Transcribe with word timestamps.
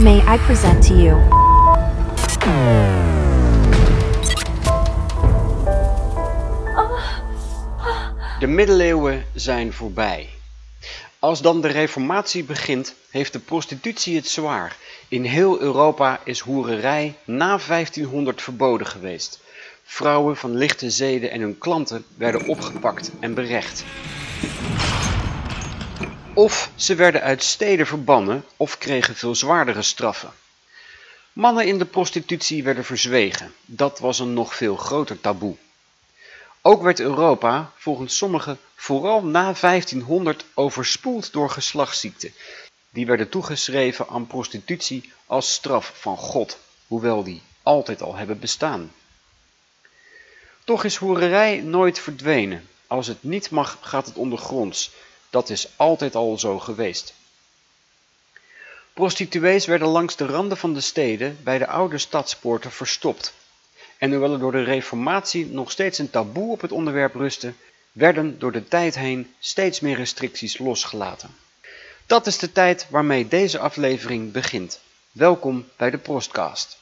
May 0.00 0.16
I 0.18 0.38
present 0.38 0.86
to 0.86 0.94
you? 0.94 1.28
De 8.38 8.46
middeleeuwen 8.46 9.26
zijn 9.34 9.72
voorbij. 9.72 10.28
Als 11.18 11.42
dan 11.42 11.60
de 11.60 11.68
reformatie 11.68 12.44
begint, 12.44 12.94
heeft 13.10 13.32
de 13.32 13.38
prostitutie 13.38 14.16
het 14.16 14.28
zwaar. 14.28 14.76
In 15.08 15.24
heel 15.24 15.60
Europa 15.60 16.20
is 16.24 16.40
hoererij 16.40 17.16
na 17.24 17.58
1500 17.66 18.42
verboden 18.42 18.86
geweest. 18.86 19.40
Vrouwen 19.84 20.36
van 20.36 20.56
lichte 20.56 20.90
zeden 20.90 21.30
en 21.30 21.40
hun 21.40 21.58
klanten 21.58 22.04
werden 22.16 22.48
opgepakt 22.48 23.10
en 23.20 23.34
berecht. 23.34 23.84
Of 26.36 26.70
ze 26.74 26.94
werden 26.94 27.22
uit 27.22 27.42
steden 27.42 27.86
verbannen 27.86 28.44
of 28.56 28.78
kregen 28.78 29.14
veel 29.14 29.34
zwaardere 29.34 29.82
straffen. 29.82 30.32
Mannen 31.32 31.66
in 31.66 31.78
de 31.78 31.84
prostitutie 31.84 32.62
werden 32.62 32.84
verzwegen. 32.84 33.54
Dat 33.64 33.98
was 33.98 34.18
een 34.18 34.32
nog 34.32 34.54
veel 34.54 34.76
groter 34.76 35.20
taboe. 35.20 35.56
Ook 36.62 36.82
werd 36.82 37.00
Europa, 37.00 37.72
volgens 37.76 38.16
sommigen, 38.16 38.58
vooral 38.74 39.24
na 39.24 39.52
1500 39.60 40.44
overspoeld 40.54 41.32
door 41.32 41.50
geslachtsziekten. 41.50 42.34
Die 42.90 43.06
werden 43.06 43.28
toegeschreven 43.28 44.08
aan 44.08 44.26
prostitutie 44.26 45.12
als 45.26 45.52
straf 45.52 45.92
van 45.94 46.16
God, 46.16 46.58
hoewel 46.86 47.22
die 47.22 47.42
altijd 47.62 48.02
al 48.02 48.16
hebben 48.16 48.38
bestaan. 48.38 48.92
Toch 50.64 50.84
is 50.84 50.96
hoererij 50.96 51.60
nooit 51.60 51.98
verdwenen. 51.98 52.68
Als 52.86 53.06
het 53.06 53.22
niet 53.22 53.50
mag, 53.50 53.78
gaat 53.80 54.06
het 54.06 54.16
ondergronds. 54.16 54.90
Dat 55.34 55.50
is 55.50 55.68
altijd 55.76 56.14
al 56.14 56.38
zo 56.38 56.58
geweest. 56.58 57.14
Prostituees 58.92 59.66
werden 59.66 59.88
langs 59.88 60.16
de 60.16 60.26
randen 60.26 60.56
van 60.56 60.74
de 60.74 60.80
steden 60.80 61.38
bij 61.42 61.58
de 61.58 61.66
oude 61.66 61.98
stadspoorten 61.98 62.70
verstopt. 62.70 63.32
En 63.98 64.10
hoewel 64.10 64.32
er 64.32 64.38
door 64.38 64.52
de 64.52 64.62
reformatie 64.62 65.46
nog 65.46 65.70
steeds 65.70 65.98
een 65.98 66.10
taboe 66.10 66.50
op 66.50 66.60
het 66.60 66.72
onderwerp 66.72 67.14
rustte, 67.14 67.52
werden 67.92 68.38
door 68.38 68.52
de 68.52 68.64
tijd 68.68 68.94
heen 68.94 69.34
steeds 69.38 69.80
meer 69.80 69.96
restricties 69.96 70.58
losgelaten. 70.58 71.36
Dat 72.06 72.26
is 72.26 72.38
de 72.38 72.52
tijd 72.52 72.86
waarmee 72.90 73.28
deze 73.28 73.58
aflevering 73.58 74.32
begint. 74.32 74.80
Welkom 75.12 75.68
bij 75.76 75.90
de 75.90 75.98
Prostcast. 75.98 76.78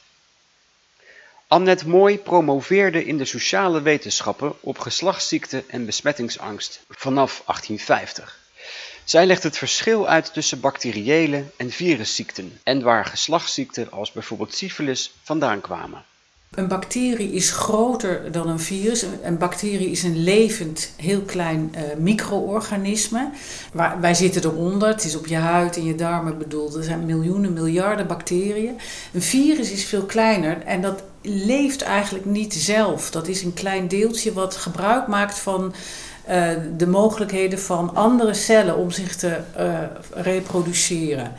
Annette 1.47 1.87
Mooi 1.87 2.19
promoveerde 2.19 3.05
in 3.05 3.17
de 3.17 3.25
sociale 3.25 3.81
wetenschappen 3.81 4.53
op 4.59 4.79
geslachtsziekte 4.79 5.63
en 5.67 5.85
besmettingsangst 5.85 6.81
vanaf 6.89 7.41
1850. 7.45 8.41
Zij 9.03 9.25
legt 9.25 9.43
het 9.43 9.57
verschil 9.57 10.07
uit 10.07 10.33
tussen 10.33 10.59
bacteriële 10.59 11.43
en 11.57 11.71
virusziekten 11.71 12.59
en 12.63 12.81
waar 12.81 13.05
geslachtsziekten 13.05 13.91
als 13.91 14.11
bijvoorbeeld 14.11 14.55
syfilis 14.55 15.13
vandaan 15.23 15.61
kwamen. 15.61 16.03
Een 16.55 16.67
bacterie 16.67 17.31
is 17.31 17.51
groter 17.51 18.31
dan 18.31 18.47
een 18.47 18.59
virus. 18.59 19.05
Een 19.23 19.37
bacterie 19.37 19.89
is 19.89 20.03
een 20.03 20.23
levend, 20.23 20.91
heel 20.97 21.21
klein 21.21 21.71
uh, 21.75 21.81
micro-organisme. 21.97 23.29
Wij 23.99 24.13
zitten 24.13 24.43
eronder, 24.43 24.87
het 24.87 25.03
is 25.03 25.15
op 25.15 25.27
je 25.27 25.35
huid 25.35 25.75
en 25.75 25.85
je 25.85 25.95
darmen 25.95 26.37
bedoeld. 26.37 26.75
Er 26.75 26.83
zijn 26.83 27.05
miljoenen, 27.05 27.53
miljarden 27.53 28.07
bacteriën. 28.07 28.79
Een 29.13 29.21
virus 29.21 29.71
is 29.71 29.85
veel 29.85 30.03
kleiner 30.05 30.61
en 30.61 30.81
dat 30.81 31.03
leeft 31.21 31.81
eigenlijk 31.81 32.25
niet 32.25 32.53
zelf. 32.53 33.11
Dat 33.11 33.27
is 33.27 33.43
een 33.43 33.53
klein 33.53 33.87
deeltje 33.87 34.33
wat 34.33 34.55
gebruik 34.55 35.07
maakt 35.07 35.39
van 35.39 35.73
uh, 36.29 36.49
de 36.77 36.87
mogelijkheden 36.87 37.59
van 37.59 37.95
andere 37.95 38.33
cellen 38.33 38.77
om 38.77 38.91
zich 38.91 39.15
te 39.15 39.37
uh, 39.57 39.79
reproduceren. 40.11 41.31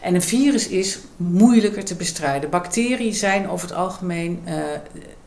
En 0.00 0.14
een 0.14 0.22
virus 0.22 0.68
is 0.68 0.98
moeilijker 1.16 1.84
te 1.84 1.94
bestrijden. 1.94 2.50
Bacteriën 2.50 3.14
zijn 3.14 3.48
over 3.48 3.68
het 3.68 3.76
algemeen 3.76 4.42
uh, 4.48 4.54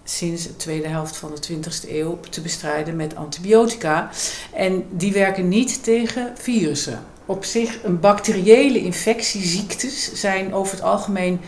sinds 0.04 0.44
de 0.44 0.56
tweede 0.56 0.88
helft 0.88 1.18
van 1.18 1.32
de 1.36 1.54
20e 1.54 1.90
eeuw 1.90 2.20
te 2.30 2.42
bestrijden 2.42 2.96
met 2.96 3.16
antibiotica. 3.16 4.10
En 4.54 4.86
die 4.92 5.14
werken 5.14 5.48
niet 5.48 5.84
tegen 5.84 6.32
virussen. 6.38 7.00
Op 7.26 7.46
zich, 7.46 7.84
een 7.84 8.00
bacteriële 8.00 8.80
infectieziektes 8.80 10.14
zijn 10.14 10.54
over 10.54 10.76
het 10.76 10.84
algemeen 10.84 11.40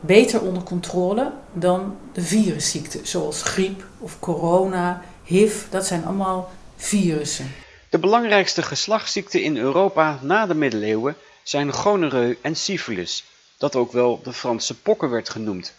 beter 0.00 0.40
onder 0.42 0.62
controle 0.62 1.32
dan 1.52 1.96
de 2.12 2.22
virusziekten, 2.22 3.06
zoals 3.06 3.42
griep 3.42 3.84
of 3.98 4.18
corona, 4.18 5.02
HIV. 5.24 5.62
Dat 5.70 5.86
zijn 5.86 6.04
allemaal 6.04 6.50
virussen. 6.80 7.52
De 7.88 7.98
belangrijkste 7.98 8.62
geslachtsziekten 8.62 9.42
in 9.42 9.56
Europa 9.56 10.18
na 10.22 10.46
de 10.46 10.54
middeleeuwen 10.54 11.16
zijn 11.42 11.72
gonoreu 11.72 12.38
en 12.40 12.56
syfilis, 12.56 13.24
dat 13.58 13.76
ook 13.76 13.92
wel 13.92 14.20
de 14.22 14.32
Franse 14.32 14.80
pokken 14.80 15.10
werd 15.10 15.28
genoemd. 15.28 15.72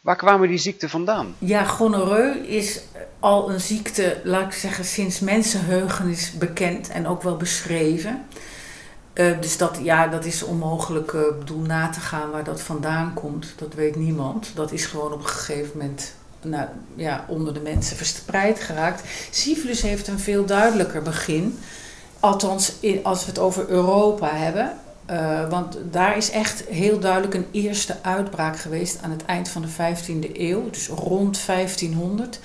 Waar 0.00 0.16
kwamen 0.16 0.48
die 0.48 0.58
ziekten 0.58 0.90
vandaan? 0.90 1.34
Ja, 1.38 1.64
gonoreu 1.64 2.38
is 2.38 2.80
al 3.20 3.50
een 3.50 3.60
ziekte, 3.60 4.20
laat 4.24 4.46
ik 4.46 4.52
zeggen, 4.52 4.84
sinds 4.84 5.20
mensenheugenis 5.20 6.32
bekend 6.32 6.88
en 6.88 7.06
ook 7.06 7.22
wel 7.22 7.36
beschreven. 7.36 8.26
Uh, 9.14 9.40
dus 9.40 9.56
dat, 9.56 9.78
ja, 9.82 10.06
dat 10.06 10.24
is 10.24 10.42
onmogelijk 10.42 11.12
uh, 11.12 11.22
bedoel, 11.38 11.60
na 11.60 11.88
te 11.88 12.00
gaan 12.00 12.30
waar 12.30 12.44
dat 12.44 12.60
vandaan 12.60 13.14
komt. 13.14 13.54
Dat 13.56 13.74
weet 13.74 13.96
niemand. 13.96 14.50
Dat 14.54 14.72
is 14.72 14.86
gewoon 14.86 15.12
op 15.12 15.18
een 15.18 15.28
gegeven 15.28 15.78
moment 15.78 16.14
nou, 16.42 16.68
ja, 16.94 17.24
onder 17.28 17.54
de 17.54 17.60
mensen 17.60 17.96
verspreid 17.96 18.60
geraakt. 18.60 19.02
Syphilis 19.30 19.82
heeft 19.82 20.08
een 20.08 20.18
veel 20.18 20.44
duidelijker 20.44 21.02
begin. 21.02 21.58
Althans, 22.20 22.72
in, 22.80 23.04
als 23.04 23.20
we 23.20 23.30
het 23.30 23.38
over 23.38 23.68
Europa 23.68 24.34
hebben. 24.34 24.72
Uh, 25.10 25.50
want 25.50 25.76
daar 25.90 26.16
is 26.16 26.30
echt 26.30 26.64
heel 26.68 26.98
duidelijk 26.98 27.34
een 27.34 27.46
eerste 27.50 27.96
uitbraak 28.02 28.58
geweest 28.58 28.98
aan 29.02 29.10
het 29.10 29.24
eind 29.24 29.48
van 29.48 29.62
de 29.62 29.68
15e 29.68 30.36
eeuw, 30.36 30.70
dus 30.70 30.88
rond 30.88 31.46
1500. 31.46 32.40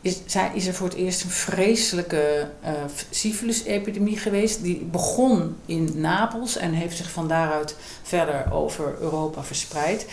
Is, 0.00 0.20
is 0.54 0.66
er 0.66 0.74
voor 0.74 0.88
het 0.88 0.96
eerst 0.96 1.24
een 1.24 1.30
vreselijke 1.30 2.48
uh, 2.64 4.16
geweest. 4.16 4.62
Die 4.62 4.88
begon 4.90 5.56
in 5.66 5.90
Napels 5.94 6.56
en 6.56 6.72
heeft 6.72 6.96
zich 6.96 7.10
van 7.10 7.28
daaruit 7.28 7.76
verder 8.02 8.52
over 8.52 8.96
Europa 9.00 9.42
verspreid 9.42 10.06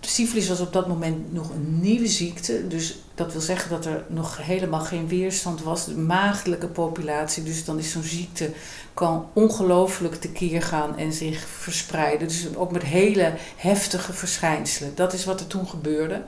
syfilis 0.00 0.48
was 0.48 0.60
op 0.60 0.72
dat 0.72 0.88
moment 0.88 1.32
nog 1.32 1.50
een 1.50 1.80
nieuwe 1.80 2.06
ziekte. 2.06 2.66
Dus 2.68 2.98
dat 3.14 3.32
wil 3.32 3.40
zeggen 3.40 3.70
dat 3.70 3.86
er 3.86 4.04
nog 4.06 4.38
helemaal 4.42 4.80
geen 4.80 5.08
weerstand 5.08 5.62
was. 5.62 5.84
De 5.84 5.96
maagdelijke 5.96 6.66
populatie. 6.66 7.42
Dus 7.42 7.64
dan 7.64 7.78
is 7.78 7.90
zo'n 7.90 8.02
ziekte 8.02 8.50
kan 8.94 9.26
ongelooflijk 9.32 10.14
tekeer 10.14 10.62
gaan 10.62 10.96
en 10.96 11.12
zich 11.12 11.46
verspreiden. 11.46 12.28
Dus 12.28 12.46
ook 12.56 12.72
met 12.72 12.82
hele 12.82 13.32
heftige 13.56 14.12
verschijnselen. 14.12 14.94
Dat 14.94 15.12
is 15.12 15.24
wat 15.24 15.40
er 15.40 15.46
toen 15.46 15.68
gebeurde. 15.68 16.22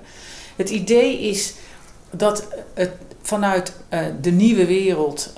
Het 0.57 0.71
idee 0.71 1.21
is 1.21 1.55
dat 2.11 2.49
het 2.75 2.93
vanuit 3.23 3.73
uh, 3.91 4.01
de 4.21 4.31
nieuwe 4.31 4.67
wereld, 4.67 5.33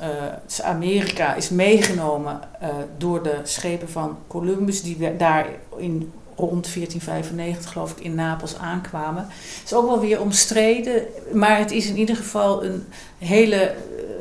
dus 0.46 0.62
Amerika, 0.62 1.34
is 1.34 1.48
meegenomen 1.50 2.40
uh, 2.62 2.68
door 2.96 3.22
de 3.22 3.40
schepen 3.42 3.88
van 3.88 4.18
Columbus, 4.26 4.82
die 4.82 5.16
daar 5.16 5.46
in 5.76 6.12
rond 6.46 6.74
1495 6.74 7.72
geloof 7.72 7.90
ik 7.90 8.00
in 8.00 8.14
Napels 8.14 8.56
aankwamen. 8.56 9.22
Het 9.22 9.62
is 9.64 9.74
ook 9.74 9.86
wel 9.86 10.00
weer 10.00 10.20
omstreden, 10.20 11.02
maar 11.32 11.58
het 11.58 11.70
is 11.70 11.86
in 11.86 11.96
ieder 11.96 12.16
geval 12.16 12.64
een 12.64 12.84
hele, 13.18 13.74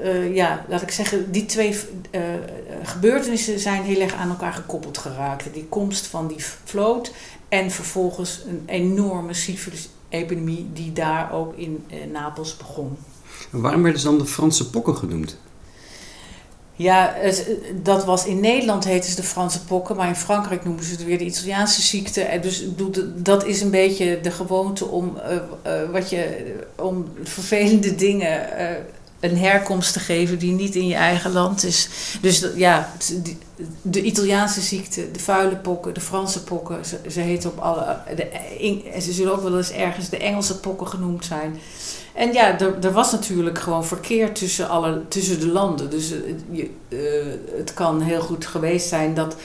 uh, 0.03 0.35
ja, 0.35 0.65
laat 0.69 0.81
ik 0.81 0.91
zeggen, 0.91 1.31
die 1.31 1.45
twee 1.45 1.77
uh, 2.11 2.21
gebeurtenissen 2.83 3.59
zijn 3.59 3.83
heel 3.83 4.01
erg 4.01 4.13
aan 4.13 4.29
elkaar 4.29 4.53
gekoppeld 4.53 4.97
geraakt. 4.97 5.53
Die 5.53 5.65
komst 5.65 6.07
van 6.07 6.27
die 6.27 6.45
vloot 6.63 7.11
en 7.49 7.71
vervolgens 7.71 8.41
een 8.47 8.63
enorme 8.65 9.33
syfilis-epidemie 9.33 10.69
die 10.73 10.93
daar 10.93 11.33
ook 11.33 11.55
in 11.55 11.85
uh, 11.87 12.11
Napels 12.11 12.57
begon. 12.57 12.97
Waarom 13.49 13.83
werden 13.83 14.01
ze 14.01 14.07
dan 14.07 14.17
de 14.17 14.25
Franse 14.25 14.69
pokken 14.69 14.97
genoemd? 14.97 15.37
Ja, 16.81 17.15
dat 17.83 18.05
was 18.05 18.25
in 18.25 18.39
Nederland 18.39 18.83
heten 18.83 19.09
ze 19.09 19.15
de 19.15 19.23
Franse 19.23 19.63
pokken, 19.63 19.95
maar 19.95 20.07
in 20.07 20.15
Frankrijk 20.15 20.63
noemen 20.65 20.83
ze 20.83 20.91
het 20.91 21.03
weer 21.03 21.17
de 21.17 21.25
Italiaanse 21.25 21.81
ziekte. 21.81 22.21
En 22.21 22.41
dus 22.41 22.63
dat 23.15 23.45
is 23.45 23.61
een 23.61 23.69
beetje 23.69 24.19
de 24.21 24.31
gewoonte 24.31 24.85
om, 24.85 25.17
uh, 25.17 25.33
uh, 25.33 25.89
wat 25.91 26.09
je, 26.09 26.53
om 26.75 27.07
vervelende 27.23 27.95
dingen 27.95 28.49
uh, 28.59 28.69
een 29.19 29.37
herkomst 29.37 29.93
te 29.93 29.99
geven 29.99 30.39
die 30.39 30.51
niet 30.53 30.75
in 30.75 30.87
je 30.87 30.95
eigen 30.95 31.31
land 31.31 31.63
is. 31.63 31.89
Dus 32.21 32.45
ja, 32.55 32.93
de 33.81 34.01
Italiaanse 34.01 34.61
ziekte, 34.61 35.11
de 35.11 35.19
vuile 35.19 35.55
pokken, 35.55 35.93
de 35.93 36.01
Franse 36.01 36.43
pokken, 36.43 36.85
ze, 37.09 37.19
heten 37.19 37.49
op 37.49 37.57
alle. 37.57 37.97
De, 38.15 38.99
ze 39.01 39.11
zullen 39.11 39.33
ook 39.33 39.43
wel 39.43 39.57
eens 39.57 39.71
ergens 39.71 40.09
de 40.09 40.17
Engelse 40.17 40.59
pokken 40.59 40.87
genoemd 40.87 41.25
zijn. 41.25 41.59
En 42.13 42.33
ja, 42.33 42.59
er, 42.59 42.85
er 42.85 42.91
was 42.91 43.11
natuurlijk 43.11 43.59
gewoon 43.59 43.85
verkeer 43.85 44.33
tussen, 44.33 44.69
alle, 44.69 45.07
tussen 45.07 45.39
de 45.39 45.47
landen. 45.47 45.89
Dus 45.89 46.13
je, 46.51 46.69
uh, 46.89 47.57
het 47.57 47.73
kan 47.73 48.01
heel 48.01 48.21
goed 48.21 48.45
geweest 48.45 48.87
zijn 48.87 49.13
dat 49.13 49.35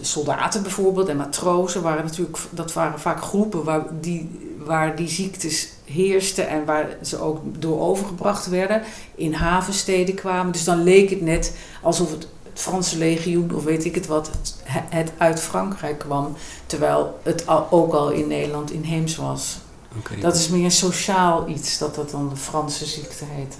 soldaten 0.00 0.62
bijvoorbeeld 0.62 1.08
en 1.08 1.16
matrozen 1.16 1.82
waren 1.82 2.04
natuurlijk, 2.04 2.38
dat 2.50 2.72
waren 2.72 3.00
vaak 3.00 3.22
groepen 3.22 3.64
waar 3.64 3.84
die, 4.00 4.30
waar 4.64 4.96
die 4.96 5.08
ziektes 5.08 5.68
heersten 5.84 6.48
en 6.48 6.64
waar 6.64 6.96
ze 7.02 7.20
ook 7.20 7.40
door 7.58 7.80
overgebracht 7.80 8.48
werden, 8.48 8.82
in 9.14 9.32
havensteden 9.32 10.14
kwamen. 10.14 10.52
Dus 10.52 10.64
dan 10.64 10.82
leek 10.82 11.10
het 11.10 11.20
net 11.20 11.56
alsof 11.82 12.10
het 12.10 12.28
Franse 12.54 12.98
legioen 12.98 13.54
of 13.54 13.64
weet 13.64 13.84
ik 13.84 13.94
het 13.94 14.06
wat, 14.06 14.30
het 14.68 15.12
uit 15.16 15.40
Frankrijk 15.40 15.98
kwam. 15.98 16.36
Terwijl 16.66 17.18
het 17.22 17.44
ook 17.70 17.92
al 17.92 18.10
in 18.10 18.26
Nederland 18.26 18.70
inheems 18.70 19.16
was. 19.16 19.58
Dat 20.20 20.34
is 20.34 20.48
meer 20.48 20.70
sociaal 20.70 21.48
iets, 21.48 21.78
dat 21.78 21.94
dat 21.94 22.10
dan 22.10 22.28
de 22.28 22.36
Franse 22.36 22.86
ziekte 22.86 23.24
heette. 23.24 23.56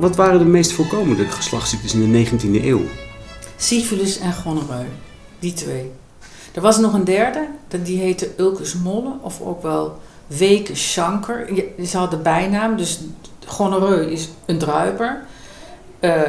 Wat 0.00 0.16
waren 0.16 0.38
de 0.38 0.44
meest 0.44 0.72
voorkomende 0.72 1.24
geslachtsziektes 1.24 1.94
in 1.94 2.12
de 2.12 2.26
19e 2.26 2.64
eeuw? 2.64 2.80
Syphilis 3.56 4.18
en 4.18 4.32
gonoreu. 4.32 4.86
Die 5.38 5.52
twee. 5.52 5.90
Er 6.54 6.60
was 6.60 6.78
nog 6.78 6.92
een 6.92 7.04
derde, 7.04 7.48
die 7.82 7.98
heette 7.98 8.30
Ulcus 8.36 8.74
molle, 8.74 9.12
of 9.20 9.40
ook 9.40 9.62
wel 9.62 9.98
weke 10.26 10.74
chanker. 10.74 11.48
Ze 11.86 11.96
hadden 11.96 12.22
bijnaam, 12.22 12.76
dus 12.76 13.00
gonoreu 13.46 14.04
is 14.04 14.28
een 14.46 14.58
druiper. 14.58 15.24
Uh, 16.00 16.22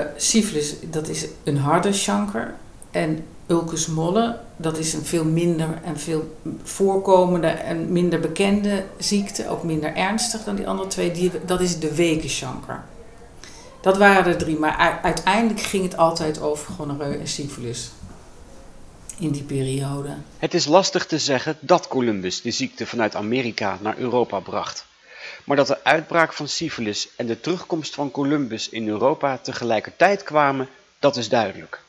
dat 0.90 1.08
is 1.08 1.26
een 1.44 1.58
harde 1.58 1.94
chanker. 1.94 2.54
En 2.92 3.24
ulcus 3.48 3.88
molle, 3.88 4.40
dat 4.58 4.78
is 4.78 4.94
een 4.94 5.06
veel 5.06 5.26
minder 5.26 5.80
en 5.84 6.00
veel 6.00 6.36
voorkomende 6.64 7.48
en 7.48 7.92
minder 7.92 8.20
bekende 8.20 8.84
ziekte. 8.98 9.50
Ook 9.50 9.64
minder 9.64 9.96
ernstig 9.96 10.44
dan 10.44 10.56
die 10.56 10.68
andere 10.68 10.90
twee. 10.90 11.12
Die, 11.12 11.32
dat 11.46 11.62
is 11.62 11.80
de 11.80 11.96
weke 11.96 12.28
chanker. 12.28 12.84
Dat 13.82 13.98
waren 13.98 14.26
er 14.26 14.38
drie, 14.38 14.58
maar 14.58 15.00
uiteindelijk 15.02 15.62
ging 15.62 15.84
het 15.84 15.98
altijd 15.98 16.42
over 16.42 16.74
gonoreu 16.74 17.20
en 17.20 17.28
syfilis. 17.28 17.92
In 19.18 19.32
die 19.32 19.44
periode. 19.44 20.18
Het 20.38 20.54
is 20.54 20.66
lastig 20.66 21.06
te 21.06 21.20
zeggen 21.20 21.58
dat 21.60 21.88
Columbus 21.88 22.42
de 22.42 22.52
ziekte 22.52 22.86
vanuit 22.86 23.16
Amerika 23.16 23.78
naar 23.82 23.98
Europa 23.98 24.40
bracht. 24.40 24.86
Maar 25.44 25.58
dat 25.58 25.68
de 25.68 25.84
uitbraak 25.84 26.34
van 26.34 26.48
syfilis 26.48 27.10
en 27.16 27.26
de 27.26 27.40
terugkomst 27.40 27.96
van 27.96 28.12
Columbus 28.12 28.70
in 28.70 28.88
Europa 28.88 29.38
tegelijkertijd 29.38 30.24
kwamen, 30.24 30.70
dat 31.00 31.18
is 31.18 31.30
duidelijk. 31.30 31.82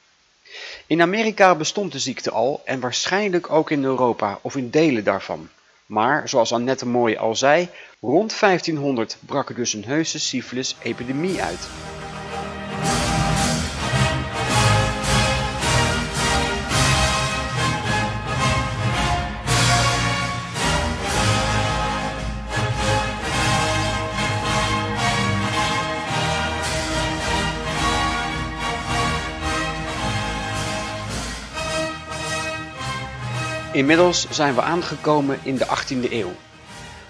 In 0.87 1.03
Amerika 1.03 1.55
bestond 1.55 1.93
de 1.93 1.99
ziekte 1.99 2.31
al 2.31 2.63
en 2.65 2.81
waarschijnlijk 2.81 3.51
ook 3.51 3.71
in 3.71 3.85
Europa 3.85 4.39
of 4.43 4.57
in 4.57 4.71
delen 4.71 5.05
daarvan. 5.05 5.49
Maar, 5.93 6.29
zoals 6.29 6.53
Annette 6.53 6.87
Mooi 6.87 7.17
al 7.17 7.37
zei, 7.37 7.69
rond 8.01 8.41
1500 8.41 9.17
brak 9.27 9.49
er 9.49 9.55
dus 9.55 9.73
een 9.73 9.85
heuse 9.85 10.19
syfilis-epidemie 10.19 11.43
uit. 11.43 11.69
Inmiddels 33.83 34.27
zijn 34.31 34.55
we 34.55 34.61
aangekomen 34.61 35.41
in 35.43 35.57
de 35.57 35.67
18e 35.67 36.13
eeuw. 36.13 36.33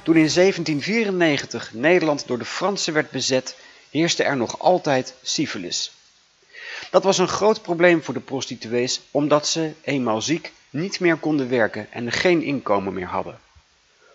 Toen 0.02 0.16
in 0.16 0.30
1794 0.34 1.72
Nederland 1.74 2.26
door 2.26 2.38
de 2.38 2.44
Fransen 2.44 2.92
werd 2.92 3.10
bezet, 3.10 3.56
heerste 3.90 4.22
er 4.22 4.36
nog 4.36 4.58
altijd 4.58 5.14
syfilis. 5.22 5.92
Dat 6.90 7.04
was 7.04 7.18
een 7.18 7.28
groot 7.28 7.62
probleem 7.62 8.02
voor 8.02 8.14
de 8.14 8.20
prostituees 8.20 9.00
omdat 9.10 9.46
ze, 9.46 9.72
eenmaal 9.82 10.22
ziek, 10.22 10.52
niet 10.70 11.00
meer 11.00 11.16
konden 11.16 11.48
werken 11.48 11.92
en 11.92 12.12
geen 12.12 12.42
inkomen 12.42 12.92
meer 12.92 13.06
hadden. 13.06 13.38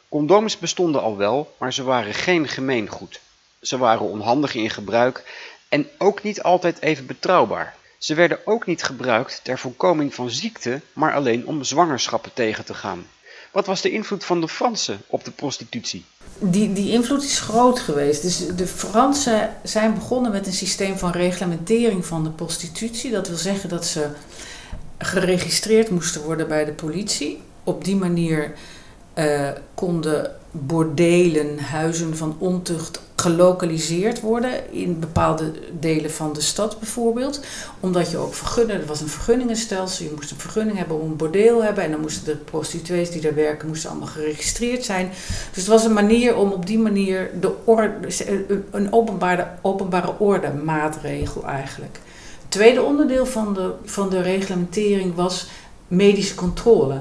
Condooms 0.09 0.57
bestonden 0.57 1.01
al 1.01 1.17
wel, 1.17 1.55
maar 1.57 1.73
ze 1.73 1.83
waren 1.83 2.13
geen 2.13 2.47
gemeengoed. 2.47 3.19
Ze 3.61 3.77
waren 3.77 4.09
onhandig 4.09 4.55
in 4.55 4.69
gebruik 4.69 5.23
en 5.69 5.89
ook 5.97 6.23
niet 6.23 6.43
altijd 6.43 6.81
even 6.81 7.05
betrouwbaar. 7.05 7.75
Ze 7.97 8.13
werden 8.13 8.39
ook 8.45 8.65
niet 8.65 8.83
gebruikt 8.83 9.39
ter 9.43 9.59
voorkoming 9.59 10.13
van 10.13 10.29
ziekte, 10.29 10.81
maar 10.93 11.13
alleen 11.13 11.47
om 11.47 11.63
zwangerschappen 11.63 12.33
tegen 12.33 12.65
te 12.65 12.73
gaan. 12.73 13.05
Wat 13.51 13.65
was 13.65 13.81
de 13.81 13.91
invloed 13.91 14.25
van 14.25 14.41
de 14.41 14.47
Fransen 14.47 15.01
op 15.07 15.23
de 15.23 15.31
prostitutie? 15.31 16.05
Die, 16.39 16.73
die 16.73 16.91
invloed 16.91 17.23
is 17.23 17.39
groot 17.39 17.79
geweest. 17.79 18.21
Dus 18.21 18.47
de 18.55 18.67
Fransen 18.67 19.55
zijn 19.63 19.93
begonnen 19.93 20.31
met 20.31 20.47
een 20.47 20.53
systeem 20.53 20.97
van 20.97 21.11
reglementering 21.11 22.05
van 22.05 22.23
de 22.23 22.29
prostitutie. 22.29 23.11
Dat 23.11 23.27
wil 23.27 23.37
zeggen 23.37 23.69
dat 23.69 23.85
ze 23.85 24.09
geregistreerd 24.97 25.89
moesten 25.89 26.23
worden 26.23 26.47
bij 26.47 26.65
de 26.65 26.73
politie. 26.73 27.41
Op 27.63 27.83
die 27.83 27.95
manier 27.95 28.53
uh, 29.15 29.49
konden 29.73 30.35
bordelen, 30.51 31.59
huizen 31.59 32.17
van 32.17 32.35
ontucht 32.39 33.01
gelokaliseerd 33.27 34.21
worden 34.21 34.73
in 34.73 34.99
bepaalde 34.99 35.51
delen 35.79 36.11
van 36.11 36.33
de 36.33 36.41
stad 36.41 36.79
bijvoorbeeld. 36.79 37.41
Omdat 37.79 38.11
je 38.11 38.17
ook 38.17 38.33
vergunnen, 38.33 38.79
er 38.79 38.85
was 38.85 39.01
een 39.01 39.07
vergunningenstelsel, 39.07 40.05
je 40.05 40.11
moest 40.15 40.31
een 40.31 40.39
vergunning 40.39 40.77
hebben 40.77 40.99
om 41.01 41.09
een 41.09 41.15
bordeel 41.15 41.63
hebben 41.63 41.83
en 41.83 41.91
dan 41.91 41.99
moesten 41.99 42.25
de 42.25 42.35
prostituees 42.35 43.11
die 43.11 43.21
daar 43.21 43.35
werken, 43.35 43.67
moesten 43.67 43.89
allemaal 43.89 44.07
geregistreerd 44.07 44.85
zijn. 44.85 45.09
Dus 45.53 45.63
het 45.63 45.67
was 45.67 45.83
een 45.85 45.93
manier 45.93 46.35
om 46.35 46.51
op 46.51 46.65
die 46.65 46.79
manier 46.79 47.31
de 47.39 47.53
orde, 47.63 47.93
een 48.71 48.93
openbare, 48.93 49.47
openbare 49.61 50.19
orde 50.19 50.53
maatregel 50.53 51.45
eigenlijk. 51.45 51.99
Het 52.41 52.51
tweede 52.51 52.81
onderdeel 52.81 53.25
van 53.25 53.53
de, 53.53 53.73
van 53.83 54.09
de 54.09 54.21
reglementering 54.21 55.15
was 55.15 55.47
medische 55.87 56.35
controle. 56.35 56.99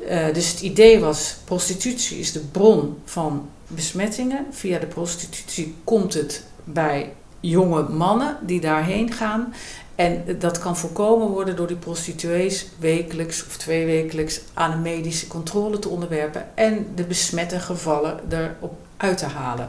Uh, 0.00 0.34
dus 0.34 0.50
het 0.50 0.60
idee 0.60 1.00
was, 1.00 1.36
prostitutie 1.44 2.18
is 2.18 2.32
de 2.32 2.40
bron 2.40 2.96
van 3.04 3.48
besmettingen. 3.74 4.46
Via 4.50 4.78
de 4.78 4.86
prostitutie 4.86 5.74
komt 5.84 6.14
het 6.14 6.44
bij 6.64 7.12
jonge 7.40 7.88
mannen 7.88 8.36
die 8.42 8.60
daarheen 8.60 9.12
gaan. 9.12 9.54
En 9.94 10.38
dat 10.38 10.58
kan 10.58 10.76
voorkomen 10.76 11.28
worden 11.28 11.56
door 11.56 11.66
die 11.66 11.76
prostituees 11.76 12.66
wekelijks 12.78 13.46
of 13.46 13.56
tweewekelijks 13.56 14.40
aan 14.54 14.72
een 14.72 14.82
medische 14.82 15.26
controle 15.26 15.78
te 15.78 15.88
onderwerpen 15.88 16.56
en 16.56 16.86
de 16.94 17.04
besmette 17.04 17.60
gevallen 17.60 18.20
erop 18.28 18.78
uit 18.96 19.18
te 19.18 19.26
halen. 19.26 19.68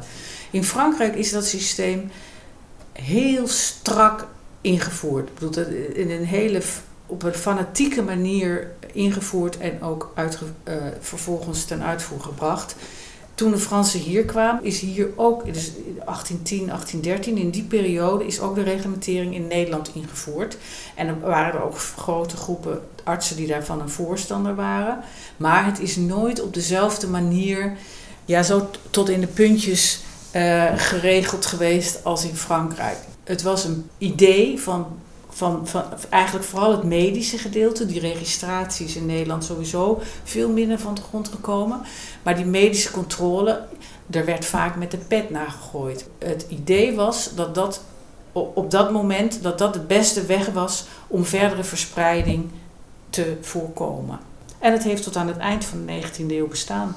In 0.51 0.63
Frankrijk 0.63 1.15
is 1.15 1.31
dat 1.31 1.45
systeem 1.45 2.11
heel 2.91 3.47
strak 3.47 4.27
ingevoerd. 4.61 5.27
Ik 5.27 5.39
bedoel, 5.39 5.65
in 5.93 6.11
een 6.11 6.25
hele 6.25 6.61
op 7.05 7.23
een 7.23 7.33
fanatieke 7.33 8.01
manier 8.01 8.71
ingevoerd 8.91 9.57
en 9.57 9.81
ook 9.81 10.13
uh, 10.15 10.73
vervolgens 10.99 11.65
ten 11.65 11.83
uitvoer 11.83 12.19
gebracht. 12.19 12.75
Toen 13.41 13.51
de 13.51 13.57
Fransen 13.57 13.99
hier 13.99 14.25
kwamen, 14.25 14.63
is 14.63 14.79
hier 14.79 15.09
ook, 15.15 15.45
dus 15.45 15.71
1810, 15.73 16.65
1813, 16.65 17.37
in 17.37 17.49
die 17.49 17.63
periode 17.63 18.25
is 18.25 18.39
ook 18.39 18.55
de 18.55 18.63
reglementering 18.63 19.33
in 19.33 19.47
Nederland 19.47 19.91
ingevoerd. 19.93 20.57
En 20.95 21.07
er 21.07 21.19
waren 21.19 21.53
er 21.53 21.63
ook 21.63 21.77
grote 21.77 22.37
groepen 22.37 22.81
artsen 23.03 23.35
die 23.35 23.47
daarvan 23.47 23.81
een 23.81 23.89
voorstander 23.89 24.55
waren. 24.55 24.99
Maar 25.37 25.65
het 25.65 25.79
is 25.79 25.95
nooit 25.95 26.41
op 26.41 26.53
dezelfde 26.53 27.07
manier, 27.07 27.77
ja, 28.25 28.43
zo 28.43 28.69
tot 28.89 29.09
in 29.09 29.21
de 29.21 29.27
puntjes 29.27 30.01
uh, 30.35 30.71
geregeld 30.75 31.45
geweest 31.45 32.03
als 32.03 32.23
in 32.23 32.35
Frankrijk. 32.35 32.97
Het 33.23 33.41
was 33.41 33.63
een 33.63 33.89
idee 33.97 34.59
van 34.59 34.85
van, 35.67 35.67
eigenlijk 36.09 36.45
vooral 36.45 36.71
het 36.71 36.83
medische 36.83 37.37
gedeelte. 37.37 37.85
Die 37.85 37.99
registraties 37.99 38.95
in 38.95 39.05
Nederland 39.05 39.43
sowieso 39.43 40.01
veel 40.23 40.49
minder 40.49 40.79
van 40.79 40.93
de 40.93 41.01
grond 41.01 41.27
gekomen. 41.27 41.81
Maar 42.23 42.35
die 42.35 42.45
medische 42.45 42.91
controle, 42.91 43.65
er 44.09 44.25
werd 44.25 44.45
vaak 44.45 44.75
met 44.75 44.91
de 44.91 44.97
pet 44.97 45.29
naar 45.29 45.49
gegooid. 45.49 46.07
Het 46.19 46.45
idee 46.49 46.95
was 46.95 47.35
dat 47.35 47.55
dat 47.55 47.81
op 48.31 48.71
dat 48.71 48.91
moment 48.91 49.43
dat 49.43 49.57
dat 49.57 49.73
de 49.73 49.79
beste 49.79 50.25
weg 50.25 50.47
was 50.47 50.85
om 51.07 51.25
verdere 51.25 51.63
verspreiding 51.63 52.49
te 53.09 53.37
voorkomen. 53.41 54.19
En 54.59 54.71
het 54.71 54.83
heeft 54.83 55.03
tot 55.03 55.15
aan 55.15 55.27
het 55.27 55.37
eind 55.37 55.65
van 55.65 55.85
de 55.85 56.01
19e 56.01 56.25
eeuw 56.27 56.47
bestaan. 56.47 56.95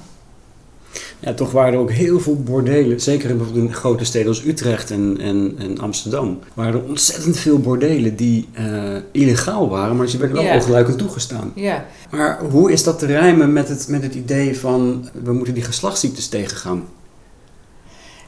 Ja, 1.24 1.34
toch 1.34 1.50
waren 1.50 1.72
er 1.72 1.78
ook 1.78 1.90
heel 1.90 2.20
veel 2.20 2.42
bordelen, 2.42 3.00
zeker 3.00 3.30
in 3.54 3.74
grote 3.74 4.04
steden 4.04 4.28
als 4.28 4.44
Utrecht 4.44 4.90
en, 4.90 5.16
en, 5.20 5.54
en 5.58 5.78
Amsterdam, 5.78 6.38
waren 6.54 6.74
er 6.74 6.88
ontzettend 6.88 7.36
veel 7.36 7.58
bordelen 7.58 8.16
die 8.16 8.48
uh, 8.58 8.96
illegaal 9.12 9.68
waren, 9.68 9.96
maar 9.96 10.08
ze 10.08 10.18
werden 10.18 10.36
wel 10.36 10.76
ja. 10.78 10.94
toegestaan. 10.96 11.52
Ja. 11.54 11.86
Maar 12.10 12.40
hoe 12.50 12.72
is 12.72 12.82
dat 12.84 12.98
te 12.98 13.06
rijmen 13.06 13.52
met 13.52 13.68
het, 13.68 13.88
met 13.88 14.02
het 14.02 14.14
idee 14.14 14.58
van 14.58 15.08
we 15.22 15.32
moeten 15.32 15.54
die 15.54 15.62
geslachtsziektes 15.62 16.28
tegengaan? 16.28 16.84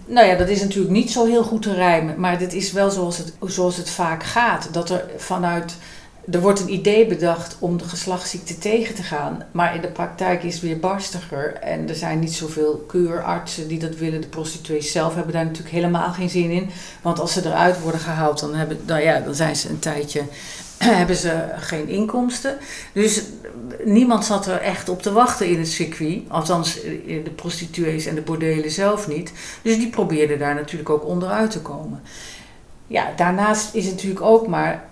Nou 0.07 0.27
ja, 0.27 0.37
dat 0.37 0.49
is 0.49 0.61
natuurlijk 0.61 0.95
niet 0.95 1.11
zo 1.11 1.27
heel 1.27 1.43
goed 1.43 1.63
te 1.63 1.75
rijmen, 1.75 2.21
maar 2.21 2.39
dit 2.39 2.53
is 2.53 2.73
wel 2.73 2.91
zoals 2.91 3.19
het, 3.19 3.33
zoals 3.41 3.77
het 3.77 3.91
vaak 3.91 4.23
gaat. 4.23 4.69
Dat 4.73 4.91
er 4.91 5.05
vanuit 5.17 5.77
er 6.31 6.41
wordt 6.41 6.61
een 6.61 6.73
idee 6.73 7.07
bedacht 7.07 7.57
om 7.59 7.77
de 7.77 7.85
geslachtsziekte 7.85 8.59
tegen 8.59 8.95
te 8.95 9.03
gaan, 9.03 9.43
maar 9.51 9.75
in 9.75 9.81
de 9.81 9.89
praktijk 9.89 10.43
is 10.43 10.55
het 10.55 10.63
weer 10.63 10.79
barstiger 10.79 11.55
en 11.55 11.89
er 11.89 11.95
zijn 11.95 12.19
niet 12.19 12.35
zoveel 12.35 12.85
keurartsen 12.87 13.69
die 13.69 13.79
dat 13.79 13.97
willen. 13.97 14.21
De 14.21 14.27
prostituees 14.27 14.93
zelf 14.93 15.15
hebben 15.15 15.33
daar 15.33 15.45
natuurlijk 15.45 15.75
helemaal 15.75 16.13
geen 16.13 16.31
zin 16.31 16.51
in, 16.51 16.71
want 17.03 17.21
als 17.21 17.33
ze 17.33 17.45
eruit 17.45 17.81
worden 17.81 18.01
gehaald, 18.01 18.41
dan, 18.41 18.55
hebben, 18.55 18.79
dan, 18.87 19.03
ja, 19.03 19.21
dan 19.21 19.35
zijn 19.35 19.57
ze 19.57 19.69
een 19.69 19.79
tijdje 19.79 20.23
hebben 20.79 21.17
ze 21.17 21.45
geen 21.57 21.89
inkomsten. 21.89 22.59
Dus 22.93 23.23
niemand 23.85 24.25
zat 24.25 24.47
er 24.47 24.61
echt 24.61 24.89
op 24.89 25.03
te 25.03 25.13
wachten 25.13 25.49
in 25.49 25.59
het 25.59 25.69
circuit. 25.69 26.23
Althans, 26.29 26.75
de 27.25 27.33
prostituees 27.37 28.07
en 28.07 28.15
de 28.15 28.21
bordelen 28.21 28.71
zelf 28.71 29.09
niet. 29.09 29.33
Dus 29.63 29.77
die 29.77 29.91
probeerden 29.91 30.39
daar 30.39 30.55
natuurlijk 30.55 30.91
ook 30.91 31.05
onderuit 31.05 31.51
te 31.51 31.61
komen. 31.61 32.03
Ja, 32.87 33.13
daarnaast 33.17 33.75
is 33.75 33.85
het 33.85 33.95
natuurlijk 33.95 34.25
ook 34.25 34.47
maar 34.47 34.85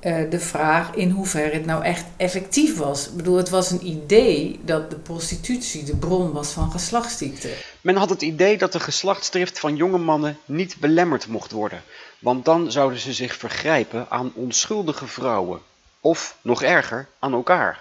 uh, 0.00 0.30
de 0.30 0.40
vraag 0.40 0.94
in 0.94 1.10
hoeverre 1.10 1.54
het 1.54 1.66
nou 1.66 1.84
echt 1.84 2.04
effectief 2.16 2.76
was. 2.76 3.08
Ik 3.08 3.16
bedoel, 3.16 3.36
het 3.36 3.48
was 3.48 3.70
een 3.70 3.86
idee 3.86 4.60
dat 4.64 4.90
de 4.90 4.98
prostitutie 4.98 5.84
de 5.84 5.96
bron 5.96 6.32
was 6.32 6.50
van 6.52 6.70
geslachtsziekten. 6.70 7.50
Men 7.80 7.96
had 7.96 8.10
het 8.10 8.22
idee 8.22 8.58
dat 8.58 8.72
de 8.72 8.80
geslachtsdrift 8.80 9.58
van 9.58 9.76
jonge 9.76 9.98
mannen 9.98 10.38
niet 10.44 10.76
belemmerd 10.76 11.26
mocht 11.26 11.50
worden, 11.50 11.82
want 12.18 12.44
dan 12.44 12.72
zouden 12.72 12.98
ze 12.98 13.12
zich 13.12 13.34
vergrijpen 13.36 14.06
aan 14.08 14.32
onschuldige 14.34 15.06
vrouwen, 15.06 15.60
of 16.00 16.36
nog 16.42 16.62
erger, 16.62 17.08
aan 17.18 17.32
elkaar. 17.32 17.80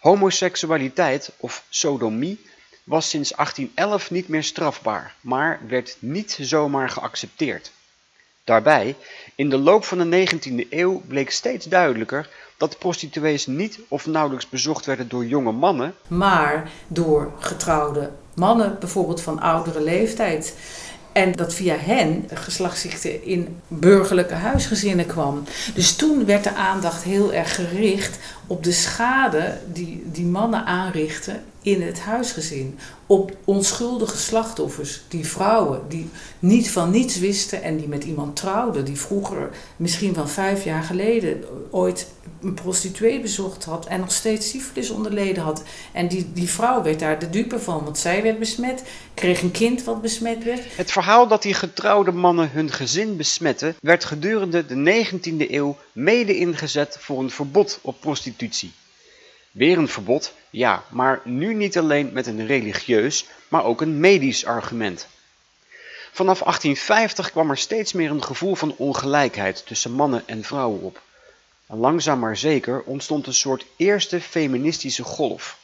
Homoseksualiteit 0.00 1.32
of 1.36 1.64
sodomie 1.68 2.48
was 2.84 3.08
sinds 3.08 3.30
1811 3.30 4.10
niet 4.10 4.28
meer 4.28 4.44
strafbaar, 4.44 5.14
maar 5.20 5.60
werd 5.68 5.96
niet 5.98 6.38
zomaar 6.40 6.90
geaccepteerd. 6.90 7.72
Daarbij, 8.50 8.96
in 9.34 9.50
de 9.50 9.58
loop 9.58 9.84
van 9.84 9.98
de 9.98 10.26
19e 10.28 10.68
eeuw 10.70 11.02
bleek 11.08 11.30
steeds 11.30 11.66
duidelijker 11.66 12.28
dat 12.56 12.78
prostituees 12.78 13.46
niet 13.46 13.78
of 13.88 14.06
nauwelijks 14.06 14.48
bezocht 14.48 14.86
werden 14.86 15.08
door 15.08 15.26
jonge 15.26 15.52
mannen, 15.52 15.94
maar 16.08 16.70
door 16.88 17.32
getrouwde 17.38 18.10
mannen, 18.34 18.76
bijvoorbeeld 18.80 19.20
van 19.20 19.40
oudere 19.40 19.80
leeftijd. 19.82 20.56
En 21.12 21.32
dat 21.32 21.54
via 21.54 21.76
hen 21.76 22.28
geslachtsziekte 22.34 23.24
in 23.24 23.60
burgerlijke 23.68 24.34
huisgezinnen 24.34 25.06
kwam. 25.06 25.44
Dus 25.74 25.96
toen 25.96 26.24
werd 26.24 26.44
de 26.44 26.54
aandacht 26.54 27.02
heel 27.02 27.32
erg 27.32 27.54
gericht 27.54 28.18
op 28.50 28.64
de 28.64 28.72
schade 28.72 29.58
die 29.72 30.02
die 30.12 30.24
mannen 30.24 30.64
aanrichten 30.64 31.44
in 31.62 31.82
het 31.82 32.00
huisgezin. 32.00 32.78
Op 33.06 33.36
onschuldige 33.44 34.16
slachtoffers, 34.16 35.02
die 35.08 35.26
vrouwen 35.26 35.80
die 35.88 36.10
niet 36.38 36.70
van 36.70 36.90
niets 36.90 37.18
wisten 37.18 37.62
en 37.62 37.76
die 37.76 37.88
met 37.88 38.04
iemand 38.04 38.36
trouwden, 38.36 38.84
die 38.84 38.98
vroeger, 38.98 39.50
misschien 39.76 40.14
van 40.14 40.28
vijf 40.28 40.64
jaar 40.64 40.82
geleden, 40.82 41.44
ooit 41.70 42.08
een 42.42 42.54
prostituee 42.54 43.20
bezocht 43.20 43.64
had 43.64 43.86
en 43.86 44.00
nog 44.00 44.12
steeds 44.12 44.48
syfilis 44.48 44.90
onderleden 44.90 45.42
had. 45.42 45.62
En 45.92 46.08
die, 46.08 46.32
die 46.32 46.48
vrouw 46.48 46.82
werd 46.82 46.98
daar 46.98 47.18
de 47.18 47.30
dupe 47.30 47.58
van, 47.58 47.84
want 47.84 47.98
zij 47.98 48.22
werd 48.22 48.38
besmet, 48.38 48.82
kreeg 49.14 49.42
een 49.42 49.50
kind 49.50 49.84
wat 49.84 50.02
besmet 50.02 50.44
werd. 50.44 50.62
Het 50.76 50.92
verhaal 50.92 51.28
dat 51.28 51.42
die 51.42 51.54
getrouwde 51.54 52.12
mannen 52.12 52.50
hun 52.52 52.70
gezin 52.70 53.16
besmetten, 53.16 53.74
werd 53.80 54.04
gedurende 54.04 54.66
de 54.66 55.04
19e 55.04 55.50
eeuw 55.50 55.76
mede 55.92 56.36
ingezet 56.36 56.96
voor 57.00 57.18
een 57.18 57.30
verbod 57.30 57.78
op 57.82 58.00
prostitutie. 58.00 58.39
Weer 59.50 59.78
een 59.78 59.88
verbod, 59.88 60.34
ja, 60.50 60.84
maar 60.88 61.20
nu 61.24 61.54
niet 61.54 61.78
alleen 61.78 62.12
met 62.12 62.26
een 62.26 62.46
religieus, 62.46 63.26
maar 63.48 63.64
ook 63.64 63.80
een 63.80 64.00
medisch 64.00 64.44
argument. 64.44 65.06
Vanaf 66.12 66.38
1850 66.38 67.30
kwam 67.30 67.50
er 67.50 67.58
steeds 67.58 67.92
meer 67.92 68.10
een 68.10 68.24
gevoel 68.24 68.54
van 68.54 68.74
ongelijkheid 68.76 69.66
tussen 69.66 69.92
mannen 69.92 70.22
en 70.26 70.44
vrouwen 70.44 70.80
op. 70.80 71.02
Langzaam 71.66 72.18
maar 72.18 72.36
zeker 72.36 72.82
ontstond 72.82 73.26
een 73.26 73.34
soort 73.34 73.66
eerste 73.76 74.20
feministische 74.20 75.02
golf. 75.02 75.58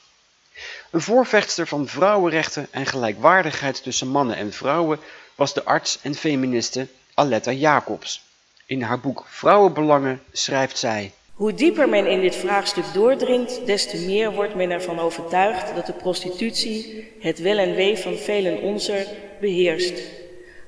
Een 0.90 1.00
voorvechter 1.00 1.66
van 1.66 1.88
vrouwenrechten 1.88 2.68
en 2.70 2.86
gelijkwaardigheid 2.86 3.82
tussen 3.82 4.08
mannen 4.08 4.36
en 4.36 4.52
vrouwen 4.52 5.00
was 5.34 5.54
de 5.54 5.64
arts 5.64 5.98
en 6.02 6.14
feministe 6.14 6.88
Aletta 7.14 7.52
Jacobs. 7.52 8.22
In 8.66 8.82
haar 8.82 9.00
boek 9.00 9.24
Vrouwenbelangen 9.28 10.22
schrijft 10.32 10.78
zij 10.78 11.12
hoe 11.36 11.54
dieper 11.54 11.88
men 11.88 12.06
in 12.06 12.20
dit 12.20 12.36
vraagstuk 12.36 12.84
doordringt, 12.92 13.66
des 13.66 13.86
te 13.86 13.96
meer 14.06 14.32
wordt 14.32 14.54
men 14.54 14.70
ervan 14.70 14.98
overtuigd 14.98 15.74
dat 15.74 15.86
de 15.86 15.92
prostitutie 15.92 17.08
het 17.20 17.38
wel 17.38 17.58
en 17.58 17.74
wee 17.74 17.98
van 17.98 18.14
velen 18.14 18.60
onzer 18.60 19.06
beheerst. 19.40 20.02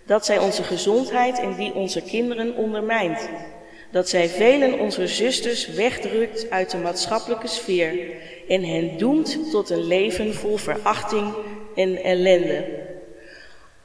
Dat 0.06 0.24
zij 0.24 0.38
onze 0.38 0.62
gezondheid 0.62 1.38
en 1.38 1.54
die 1.54 1.74
onze 1.74 2.02
kinderen 2.02 2.56
ondermijnt. 2.56 3.28
Dat 3.90 4.08
zij 4.08 4.28
velen 4.28 4.78
onze 4.78 5.06
zusters 5.06 5.68
wegdrukt 5.68 6.50
uit 6.50 6.70
de 6.70 6.78
maatschappelijke 6.78 7.48
sfeer 7.48 8.10
en 8.48 8.64
hen 8.64 8.98
doemt 8.98 9.50
tot 9.50 9.70
een 9.70 9.86
leven 9.86 10.34
vol 10.34 10.56
verachting 10.56 11.34
en 11.74 12.02
ellende. 12.02 12.87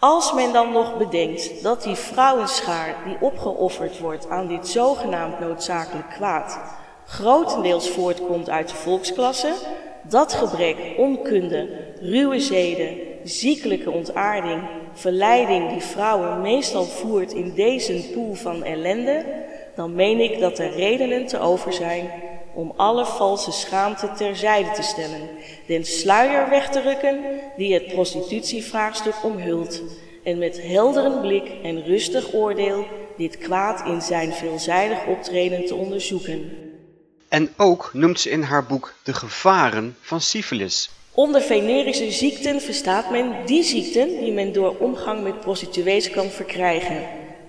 Als 0.04 0.34
men 0.34 0.54
dan 0.54 0.72
nog 0.72 0.98
bedenkt 0.98 1.64
dat 1.64 1.84
die 1.84 1.96
vrouwenschaar 1.96 2.96
die 3.06 3.18
opgeofferd 3.20 4.00
wordt 4.00 4.30
aan 4.30 4.48
dit 4.48 4.68
zogenaamd 4.68 5.40
noodzakelijk 5.40 6.10
kwaad, 6.10 6.60
grotendeels 7.06 7.90
voortkomt 7.90 8.50
uit 8.50 8.70
de 8.70 8.76
volksklasse, 8.76 9.54
dat 10.02 10.34
gebrek, 10.34 10.78
onkunde, 10.98 11.70
ruwe 12.02 12.40
zeden, 12.40 12.98
ziekelijke 13.24 13.92
ontaarding, 13.92 14.62
verleiding 14.94 15.70
die 15.70 15.82
vrouwen 15.82 16.42
meestal 16.42 16.84
voert 16.84 17.34
in 17.34 17.54
deze 17.56 18.10
poel 18.14 18.34
van 18.34 18.64
ellende, 18.64 19.26
dan 19.76 19.96
meen 19.96 20.20
ik 20.20 20.40
dat 20.40 20.60
er 20.60 20.72
redenen 20.72 21.26
te 21.26 21.40
over 21.40 21.74
zijn 21.74 22.12
om 22.54 22.74
alle 22.76 23.06
valse 23.06 23.52
schaamte 23.52 24.12
terzijde 24.18 24.72
te 24.72 24.84
stellen, 24.84 25.30
den 25.68 25.86
sluier 25.86 26.50
weg 26.50 26.70
te 26.70 26.82
rukken 26.82 27.20
die 27.58 27.74
het 27.74 27.88
prostitutievraagstuk 27.88 29.24
omhult, 29.24 29.82
en 30.24 30.38
met 30.38 30.62
helderen 30.62 31.22
blik 31.22 31.52
en 31.64 31.84
rustig 31.84 32.34
oordeel 32.34 32.86
dit 33.18 33.38
kwaad 33.38 33.88
in 33.88 34.02
zijn 34.02 34.34
veelzijdig 34.34 35.06
optreden 35.06 35.66
te 35.66 35.76
onderzoeken. 35.76 36.52
En 37.28 37.50
ook 37.58 37.90
noemt 37.94 38.20
ze 38.20 38.30
in 38.30 38.42
haar 38.42 38.66
boek 38.66 38.94
de 39.04 39.14
gevaren 39.14 39.96
van 40.02 40.22
syfilis. 40.22 40.90
Onder 41.12 41.42
venerische 41.42 42.12
ziekten 42.12 42.62
verstaat 42.62 43.12
men 43.12 43.34
die 43.46 43.64
ziekten 43.64 44.08
die 44.20 44.32
men 44.32 44.54
door 44.54 44.76
omgang 44.78 45.24
met 45.24 45.40
prostituees 45.40 46.10
kan 46.10 46.30
verkrijgen. 46.30 47.04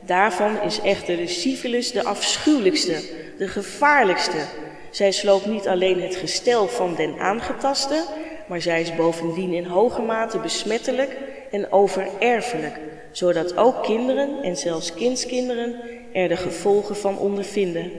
Daarvan 0.06 0.60
is 0.60 0.80
echter 0.80 1.16
de 1.16 1.26
syfilis 1.26 1.92
de 1.92 2.04
afschuwelijkste, 2.04 3.02
de 3.38 3.48
gevaarlijkste, 3.48 4.46
zij 4.94 5.12
sloopt 5.12 5.46
niet 5.46 5.68
alleen 5.68 6.02
het 6.02 6.16
gestel 6.16 6.68
van 6.68 6.94
den 6.94 7.18
aangetaste, 7.18 8.04
maar 8.46 8.62
zij 8.62 8.80
is 8.80 8.94
bovendien 8.94 9.52
in 9.52 9.64
hoge 9.64 10.02
mate 10.02 10.38
besmettelijk 10.38 11.16
en 11.50 11.72
overerfelijk, 11.72 12.80
zodat 13.12 13.56
ook 13.56 13.82
kinderen 13.82 14.42
en 14.42 14.56
zelfs 14.56 14.94
kindskinderen 14.94 15.74
er 16.12 16.28
de 16.28 16.36
gevolgen 16.36 16.96
van 16.96 17.18
ondervinden. 17.18 17.90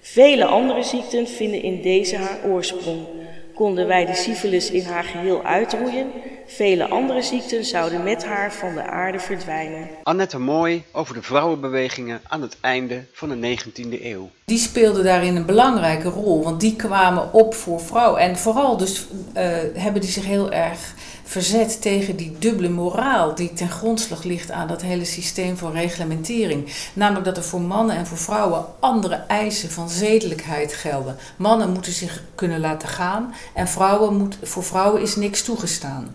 Vele 0.00 0.44
andere 0.44 0.82
ziekten 0.82 1.26
vinden 1.26 1.62
in 1.62 1.82
deze 1.82 2.16
haar 2.16 2.38
oorsprong. 2.46 3.06
Konden 3.54 3.86
wij 3.86 4.06
de 4.06 4.14
syfilis 4.14 4.70
in 4.70 4.84
haar 4.84 5.04
geheel 5.04 5.42
uitroeien, 5.42 6.10
vele 6.56 6.88
andere 6.88 7.22
ziekten 7.22 7.64
zouden 7.64 8.02
met 8.02 8.24
haar 8.24 8.52
van 8.52 8.74
de 8.74 8.82
aarde 8.82 9.18
verdwijnen. 9.18 9.88
Annette 10.02 10.38
Mooi 10.38 10.84
over 10.92 11.14
de 11.14 11.22
vrouwenbewegingen 11.22 12.20
aan 12.28 12.42
het 12.42 12.56
einde 12.60 13.04
van 13.12 13.28
de 13.28 13.58
19e 13.58 14.02
eeuw. 14.02 14.30
Die 14.44 14.58
speelden 14.58 15.04
daarin 15.04 15.36
een 15.36 15.46
belangrijke 15.46 16.08
rol, 16.08 16.42
want 16.42 16.60
die 16.60 16.76
kwamen 16.76 17.32
op 17.32 17.54
voor 17.54 17.80
vrouwen. 17.80 18.20
En 18.20 18.36
vooral 18.36 18.76
dus 18.76 19.06
uh, 19.36 19.42
hebben 19.74 20.00
die 20.00 20.10
zich 20.10 20.24
heel 20.24 20.52
erg 20.52 20.94
verzet 21.32 21.82
tegen 21.82 22.16
die 22.16 22.36
dubbele 22.38 22.68
moraal 22.68 23.34
die 23.34 23.52
ten 23.52 23.70
grondslag 23.70 24.22
ligt 24.22 24.50
aan 24.50 24.68
dat 24.68 24.82
hele 24.82 25.04
systeem 25.04 25.56
van 25.56 25.72
reglementering. 25.72 26.72
Namelijk 26.92 27.24
dat 27.24 27.36
er 27.36 27.44
voor 27.44 27.60
mannen 27.60 27.96
en 27.96 28.06
voor 28.06 28.18
vrouwen 28.18 28.64
andere 28.80 29.14
eisen 29.14 29.70
van 29.70 29.90
zedelijkheid 29.90 30.72
gelden. 30.72 31.16
Mannen 31.36 31.72
moeten 31.72 31.92
zich 31.92 32.22
kunnen 32.34 32.60
laten 32.60 32.88
gaan 32.88 33.34
en 33.54 33.68
vrouwen 33.68 34.16
moet, 34.16 34.36
voor 34.42 34.64
vrouwen 34.64 35.02
is 35.02 35.16
niks 35.16 35.42
toegestaan. 35.42 36.14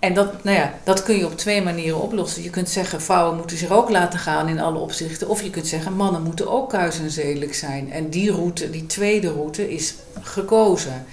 En 0.00 0.14
dat, 0.14 0.44
nou 0.44 0.56
ja, 0.56 0.74
dat 0.84 1.02
kun 1.02 1.16
je 1.16 1.26
op 1.26 1.36
twee 1.36 1.62
manieren 1.62 2.00
oplossen. 2.00 2.42
Je 2.42 2.50
kunt 2.50 2.68
zeggen, 2.68 3.02
vrouwen 3.02 3.36
moeten 3.36 3.56
zich 3.56 3.70
ook 3.70 3.90
laten 3.90 4.18
gaan 4.18 4.48
in 4.48 4.60
alle 4.60 4.78
opzichten. 4.78 5.28
Of 5.28 5.42
je 5.42 5.50
kunt 5.50 5.66
zeggen, 5.66 5.92
mannen 5.92 6.22
moeten 6.22 6.50
ook 6.50 6.68
kuis 6.70 6.98
en 6.98 7.10
zedelijk 7.10 7.54
zijn. 7.54 7.92
En 7.92 8.10
die 8.10 8.32
route, 8.32 8.70
die 8.70 8.86
tweede 8.86 9.32
route, 9.32 9.72
is 9.72 9.94
gekozen. 10.20 11.04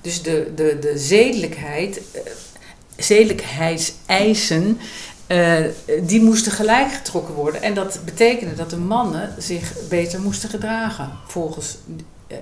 Dus 0.00 0.22
de, 0.22 0.52
de, 0.54 0.78
de 0.80 0.98
zedelijkheid 0.98 2.00
eh, 2.12 2.20
zedelijkheidseisen, 2.96 4.78
uh, 5.28 5.58
die 6.02 6.22
moesten 6.22 6.52
gelijk 6.52 6.92
getrokken 6.92 7.34
worden. 7.34 7.62
En 7.62 7.74
dat 7.74 8.00
betekende 8.04 8.54
dat 8.54 8.70
de 8.70 8.76
mannen 8.76 9.34
zich 9.38 9.72
beter 9.88 10.20
moesten 10.20 10.48
gedragen 10.48 11.10
volgens, 11.26 11.76
uh, 12.28 12.36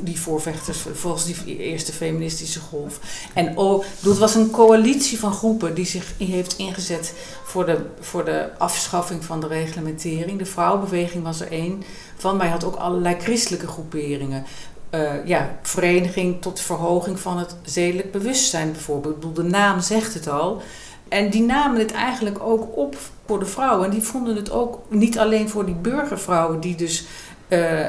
die 0.00 0.20
voorvechters, 0.20 0.84
volgens 0.92 1.24
die 1.24 1.58
eerste 1.58 1.92
feministische 1.92 2.60
golf. 2.60 3.00
En 3.34 3.56
ook, 3.56 3.84
het 4.00 4.18
was 4.18 4.34
een 4.34 4.50
coalitie 4.50 5.18
van 5.18 5.32
groepen 5.32 5.74
die 5.74 5.86
zich 5.86 6.12
heeft 6.18 6.56
ingezet 6.56 7.14
voor 7.44 7.66
de, 7.66 7.78
voor 8.00 8.24
de 8.24 8.50
afschaffing 8.58 9.24
van 9.24 9.40
de 9.40 9.46
reglementering. 9.46 10.38
De 10.38 10.46
vrouwenbeweging 10.46 11.24
was 11.24 11.40
er 11.40 11.50
één 11.50 11.82
van, 12.16 12.36
maar 12.36 12.46
je 12.46 12.52
had 12.52 12.64
ook 12.64 12.76
allerlei 12.76 13.16
christelijke 13.20 13.66
groeperingen. 13.66 14.44
Uh, 14.90 15.26
ja, 15.26 15.58
vereniging 15.62 16.42
tot 16.42 16.60
verhoging 16.60 17.20
van 17.20 17.38
het 17.38 17.56
zedelijk 17.62 18.12
bewustzijn 18.12 18.72
bijvoorbeeld. 18.72 19.14
Ik 19.14 19.20
bedoel, 19.20 19.44
de 19.44 19.50
naam 19.50 19.80
zegt 19.80 20.14
het 20.14 20.28
al. 20.28 20.62
En 21.08 21.30
die 21.30 21.42
namen 21.42 21.78
het 21.78 21.92
eigenlijk 21.92 22.38
ook 22.40 22.76
op 22.76 22.96
voor 23.26 23.38
de 23.38 23.46
vrouwen. 23.46 23.84
En 23.84 23.90
die 23.90 24.02
vonden 24.02 24.36
het 24.36 24.50
ook 24.50 24.78
niet 24.88 25.18
alleen 25.18 25.48
voor 25.48 25.66
die 25.66 25.74
burgervrouwen, 25.74 26.60
die 26.60 26.74
dus 26.74 27.04
uh, 27.48 27.86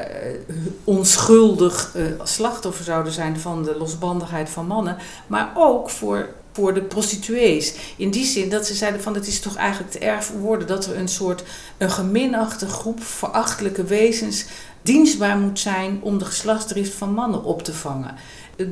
onschuldig 0.84 1.92
uh, 1.96 2.04
slachtoffer 2.22 2.84
zouden 2.84 3.12
zijn 3.12 3.40
van 3.40 3.64
de 3.64 3.76
losbandigheid 3.78 4.50
van 4.50 4.66
mannen, 4.66 4.96
maar 5.26 5.52
ook 5.54 5.90
voor, 5.90 6.28
voor 6.52 6.74
de 6.74 6.82
prostituees. 6.82 7.74
In 7.96 8.10
die 8.10 8.24
zin 8.24 8.48
dat 8.48 8.66
ze 8.66 8.74
zeiden 8.74 9.02
van 9.02 9.14
het 9.14 9.26
is 9.26 9.40
toch 9.40 9.56
eigenlijk 9.56 9.92
te 9.92 9.98
erg 9.98 10.24
voor 10.24 10.38
woorden 10.38 10.66
dat 10.66 10.86
er 10.86 10.96
een 10.96 11.08
soort 11.08 11.42
een 11.78 11.90
geminachte 11.90 12.68
groep 12.68 13.02
verachtelijke 13.02 13.84
wezens 13.84 14.44
dienstbaar 14.82 15.38
moet 15.38 15.58
zijn 15.58 15.98
om 16.02 16.18
de 16.18 16.24
geslachtsdrift 16.24 16.94
van 16.94 17.12
mannen 17.12 17.44
op 17.44 17.62
te 17.62 17.74
vangen. 17.74 18.14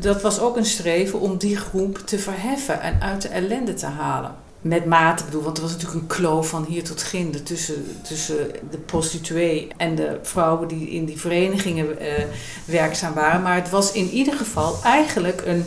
Dat 0.01 0.23
was 0.23 0.39
ook 0.39 0.57
een 0.57 0.67
streven 0.67 1.21
om 1.21 1.39
die 1.39 1.57
groep 1.57 1.99
te 1.99 2.19
verheffen 2.19 2.81
en 2.81 3.01
uit 3.01 3.23
de 3.23 3.29
ellende 3.29 3.75
te 3.75 3.87
halen 3.87 4.44
met 4.65 4.85
mate 4.85 5.25
bedoel, 5.25 5.43
want 5.43 5.57
er 5.57 5.63
was 5.63 5.73
natuurlijk 5.73 6.01
een 6.01 6.17
kloof 6.17 6.49
van 6.49 6.65
hier 6.65 6.85
tot 6.85 7.03
ginder 7.03 7.43
tussen, 7.43 8.03
tussen 8.03 8.51
de 8.71 8.79
prostituee 8.79 9.69
en 9.77 9.95
de 9.95 10.19
vrouwen 10.23 10.69
die 10.69 10.91
in 10.91 11.05
die 11.05 11.21
verenigingen 11.21 12.03
uh, 12.03 12.25
werkzaam 12.65 13.15
waren. 13.15 13.43
Maar 13.43 13.55
het 13.55 13.71
was 13.71 13.93
in 13.93 14.09
ieder 14.09 14.35
geval 14.35 14.83
eigenlijk 14.83 15.43
een 15.47 15.65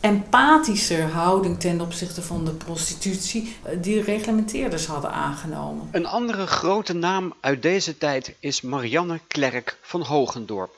empathischer 0.00 1.02
houding 1.02 1.60
ten 1.60 1.80
opzichte 1.80 2.22
van 2.22 2.44
de 2.44 2.50
prostitutie 2.50 3.42
uh, 3.66 3.82
die 3.82 4.02
reglementeerders 4.02 4.86
hadden 4.86 5.12
aangenomen. 5.12 5.88
Een 5.92 6.06
andere 6.06 6.46
grote 6.46 6.92
naam 6.92 7.34
uit 7.40 7.62
deze 7.62 7.98
tijd 7.98 8.34
is 8.40 8.60
Marianne 8.60 9.20
Klerk 9.26 9.78
van 9.82 10.02
Hogendorp. 10.02 10.74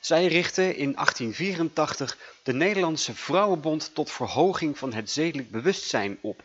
Zij 0.00 0.26
richtte 0.26 0.76
in 0.76 0.92
1884 0.92 2.16
de 2.42 2.52
Nederlandse 2.52 3.14
Vrouwenbond 3.14 3.90
tot 3.94 4.10
verhoging 4.10 4.78
van 4.78 4.92
het 4.92 5.10
zedelijk 5.10 5.50
bewustzijn 5.50 6.18
op. 6.20 6.42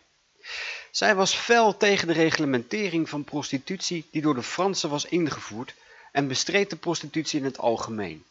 Zij 0.92 1.16
was 1.16 1.34
fel 1.34 1.78
tegen 1.78 2.08
de 2.08 2.14
reglementering 2.14 3.10
van 3.10 3.24
prostitutie 3.24 4.08
die 4.12 4.22
door 4.22 4.36
de 4.36 4.44
Fransen 4.44 4.90
was 4.90 5.06
ingevoerd 5.06 5.74
en 6.12 6.28
bestreed 6.28 6.70
de 6.70 6.76
prostitutie 6.76 7.40
in 7.40 7.46
het 7.46 7.58
algemeen. 7.58 8.24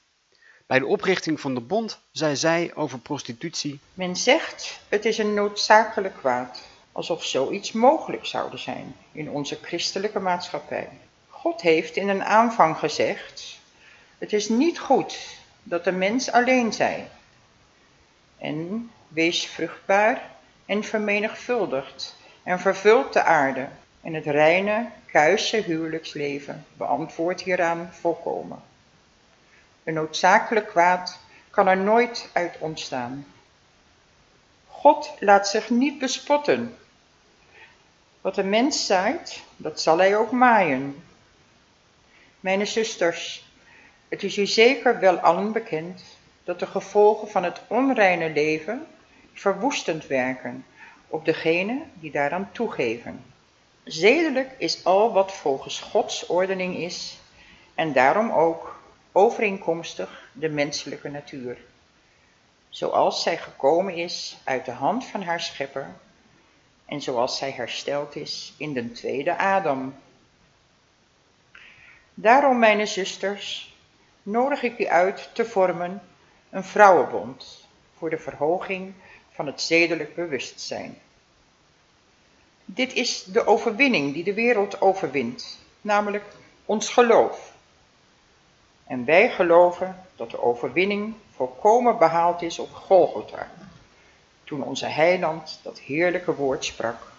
Bij 0.66 0.78
de 0.78 0.86
oprichting 0.86 1.40
van 1.40 1.54
de 1.54 1.60
bond 1.60 1.98
zei 2.12 2.36
zij 2.36 2.70
over 2.74 2.98
prostitutie... 2.98 3.80
Men 3.94 4.16
zegt 4.16 4.80
het 4.88 5.04
is 5.04 5.18
een 5.18 5.34
noodzakelijk 5.34 6.16
kwaad, 6.16 6.62
alsof 6.92 7.24
zoiets 7.24 7.72
mogelijk 7.72 8.26
zou 8.26 8.58
zijn 8.58 8.96
in 9.12 9.30
onze 9.30 9.58
christelijke 9.62 10.18
maatschappij. 10.18 10.88
God 11.28 11.60
heeft 11.60 11.96
in 11.96 12.08
een 12.08 12.24
aanvang 12.24 12.78
gezegd, 12.78 13.58
het 14.18 14.32
is 14.32 14.48
niet 14.48 14.78
goed 14.78 15.18
dat 15.62 15.84
de 15.84 15.92
mens 15.92 16.30
alleen 16.30 16.72
zij. 16.72 17.08
En 18.38 18.90
wees 19.08 19.46
vruchtbaar 19.46 20.36
en 20.68 20.84
vermenigvuldigt 20.84 22.16
en 22.42 22.60
vervult 22.60 23.12
de 23.12 23.22
aarde. 23.22 23.68
En 24.00 24.14
het 24.14 24.26
reine, 24.26 24.86
kuise 25.06 25.56
huwelijksleven 25.56 26.66
beantwoordt 26.76 27.40
hieraan 27.40 27.88
volkomen. 27.92 28.62
Een 29.84 29.94
noodzakelijk 29.94 30.68
kwaad 30.68 31.18
kan 31.50 31.68
er 31.68 31.76
nooit 31.76 32.30
uit 32.32 32.56
ontstaan. 32.58 33.26
God 34.66 35.12
laat 35.18 35.48
zich 35.48 35.70
niet 35.70 35.98
bespotten. 35.98 36.76
Wat 38.20 38.34
de 38.34 38.44
mens 38.44 38.86
zaait, 38.86 39.42
dat 39.56 39.80
zal 39.80 39.98
hij 39.98 40.16
ook 40.16 40.30
maaien. 40.30 41.04
Mijn 42.40 42.66
zusters, 42.66 43.52
het 44.08 44.22
is 44.22 44.36
u 44.36 44.46
zeker 44.46 45.00
wel 45.00 45.16
allen 45.18 45.52
bekend 45.52 46.02
dat 46.44 46.58
de 46.58 46.66
gevolgen 46.66 47.28
van 47.28 47.44
het 47.44 47.60
onreine 47.66 48.30
leven 48.30 48.86
verwoestend 49.38 50.06
werken 50.06 50.64
op 51.08 51.24
degene 51.24 51.82
die 51.94 52.10
daaraan 52.10 52.48
toegeven. 52.52 53.24
Zedelijk 53.84 54.50
is 54.58 54.84
al 54.84 55.12
wat 55.12 55.32
volgens 55.32 55.80
Gods 55.80 56.26
ordening 56.26 56.76
is 56.76 57.18
en 57.74 57.92
daarom 57.92 58.30
ook 58.30 58.80
overeenkomstig 59.12 60.30
de 60.32 60.48
menselijke 60.48 61.08
natuur, 61.08 61.58
zoals 62.68 63.22
zij 63.22 63.36
gekomen 63.36 63.94
is 63.94 64.38
uit 64.44 64.64
de 64.64 64.70
hand 64.70 65.06
van 65.06 65.22
haar 65.22 65.40
schepper 65.40 65.86
en 66.84 67.02
zoals 67.02 67.38
zij 67.38 67.50
hersteld 67.50 68.16
is 68.16 68.54
in 68.56 68.72
de 68.72 68.92
tweede 68.92 69.36
Adam. 69.36 69.94
Daarom, 72.14 72.58
mijn 72.58 72.86
zusters, 72.86 73.74
nodig 74.22 74.62
ik 74.62 74.78
u 74.78 74.86
uit 74.86 75.30
te 75.32 75.44
vormen 75.44 76.02
een 76.50 76.64
vrouwenbond 76.64 77.68
voor 77.98 78.10
de 78.10 78.18
verhoging 78.18 78.94
van 79.38 79.46
het 79.46 79.60
zedelijk 79.60 80.14
bewustzijn. 80.14 80.98
Dit 82.64 82.92
is 82.92 83.24
de 83.24 83.46
overwinning 83.46 84.14
die 84.14 84.24
de 84.24 84.34
wereld 84.34 84.80
overwint, 84.80 85.58
namelijk 85.80 86.24
ons 86.64 86.88
geloof. 86.88 87.52
En 88.86 89.04
wij 89.04 89.30
geloven 89.30 90.04
dat 90.16 90.30
de 90.30 90.42
overwinning 90.42 91.14
volkomen 91.34 91.98
behaald 91.98 92.42
is 92.42 92.58
op 92.58 92.72
Golgotha, 92.72 93.50
toen 94.44 94.62
onze 94.62 94.86
heiland 94.86 95.60
dat 95.62 95.78
heerlijke 95.78 96.34
woord 96.34 96.64
sprak. 96.64 97.12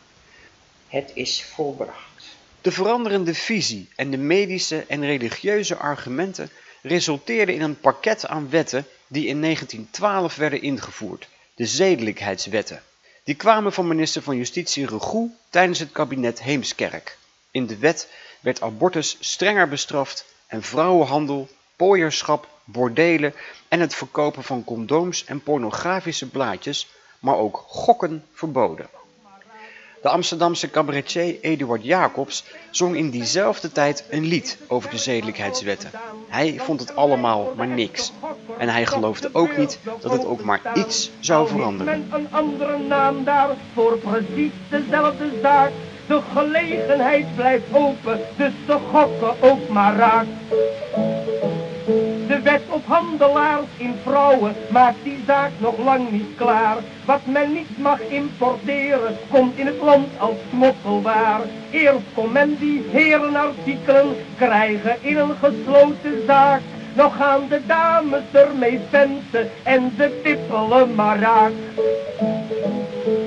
Het 0.87 1.11
is 1.13 1.43
volbracht. 1.43 2.37
De 2.61 2.71
veranderende 2.71 3.33
visie 3.33 3.89
en 3.95 4.11
de 4.11 4.17
medische 4.17 4.85
en 4.87 5.05
religieuze 5.05 5.75
argumenten 5.75 6.49
resulteerden 6.81 7.55
in 7.55 7.61
een 7.61 7.79
pakket 7.79 8.27
aan 8.27 8.49
wetten 8.49 8.85
die 9.07 9.27
in 9.27 9.41
1912 9.41 10.35
werden 10.35 10.61
ingevoerd 10.61 11.29
de 11.59 11.65
zedelijkheidswetten. 11.65 12.81
Die 13.23 13.35
kwamen 13.35 13.73
van 13.73 13.87
minister 13.87 14.21
van 14.21 14.37
Justitie 14.37 14.87
Regoe 14.87 15.31
tijdens 15.49 15.79
het 15.79 15.91
kabinet 15.91 16.41
Heemskerk. 16.41 17.17
In 17.51 17.67
de 17.67 17.77
wet 17.77 18.09
werd 18.39 18.61
abortus 18.61 19.17
strenger 19.19 19.67
bestraft 19.67 20.25
en 20.47 20.63
vrouwenhandel, 20.63 21.49
pooierschap, 21.75 22.47
bordelen 22.63 23.33
en 23.67 23.79
het 23.79 23.95
verkopen 23.95 24.43
van 24.43 24.63
condooms 24.63 25.25
en 25.25 25.43
pornografische 25.43 26.29
blaadjes, 26.29 26.87
maar 27.19 27.35
ook 27.35 27.63
gokken 27.67 28.25
verboden. 28.33 28.89
De 30.01 30.09
Amsterdamse 30.09 30.69
cabaretier 30.69 31.37
Eduard 31.41 31.83
Jacobs 31.83 32.43
zong 32.71 32.95
in 32.95 33.09
diezelfde 33.09 33.71
tijd 33.71 34.03
een 34.09 34.25
lied 34.25 34.57
over 34.67 34.89
de 34.89 34.97
zedelijkheidswetten. 34.97 35.91
Hij 36.27 36.59
vond 36.59 36.79
het 36.79 36.95
allemaal 36.95 37.53
maar 37.55 37.67
niks. 37.67 38.11
En 38.57 38.69
hij 38.69 38.85
geloofde 38.85 39.29
ook 39.33 39.57
niet 39.57 39.79
dat 40.01 40.11
het 40.11 40.25
ook 40.25 40.43
maar 40.43 40.61
iets 40.73 41.11
zou 41.19 41.47
veranderen. 41.47 42.07
een 42.11 42.27
andere 42.31 42.77
naam 42.77 43.23
daar 43.23 43.49
voor 43.73 43.97
precies 43.97 44.51
dezelfde 44.69 45.31
zaak. 45.41 45.71
De 46.07 46.21
gelegenheid 46.33 47.35
blijft 47.35 47.65
open, 47.71 48.19
dus 48.37 48.53
de 48.65 48.77
gokken 48.91 49.41
ook 49.41 49.69
maar 49.69 49.95
raak. 49.95 50.25
De 52.49 52.55
wet 52.55 52.75
op 52.75 52.85
handelaars 52.85 53.65
in 53.77 53.95
vrouwen 54.03 54.55
maakt 54.69 55.03
die 55.03 55.17
zaak 55.27 55.51
nog 55.57 55.77
lang 55.77 56.11
niet 56.11 56.35
klaar. 56.35 56.77
Wat 57.05 57.19
men 57.25 57.53
niet 57.53 57.77
mag 57.77 57.99
importeren, 57.99 59.17
komt 59.31 59.57
in 59.57 59.65
het 59.65 59.81
land 59.81 60.07
als 60.17 60.35
smokkelwaar. 60.49 61.41
Eerst 61.71 62.05
kon 62.13 62.31
men 62.31 62.57
die 62.59 62.83
herenartikelen 62.91 64.15
krijgen 64.37 64.97
in 65.01 65.17
een 65.17 65.35
gesloten 65.35 66.23
zaak. 66.27 66.61
Nog 66.93 67.15
gaan 67.15 67.47
de 67.49 67.61
dames 67.65 68.23
ermee 68.31 68.79
venten 68.89 69.49
en 69.63 69.93
ze 69.97 70.19
tippelen 70.23 70.95
maar 70.95 71.19
raak. 71.19 71.53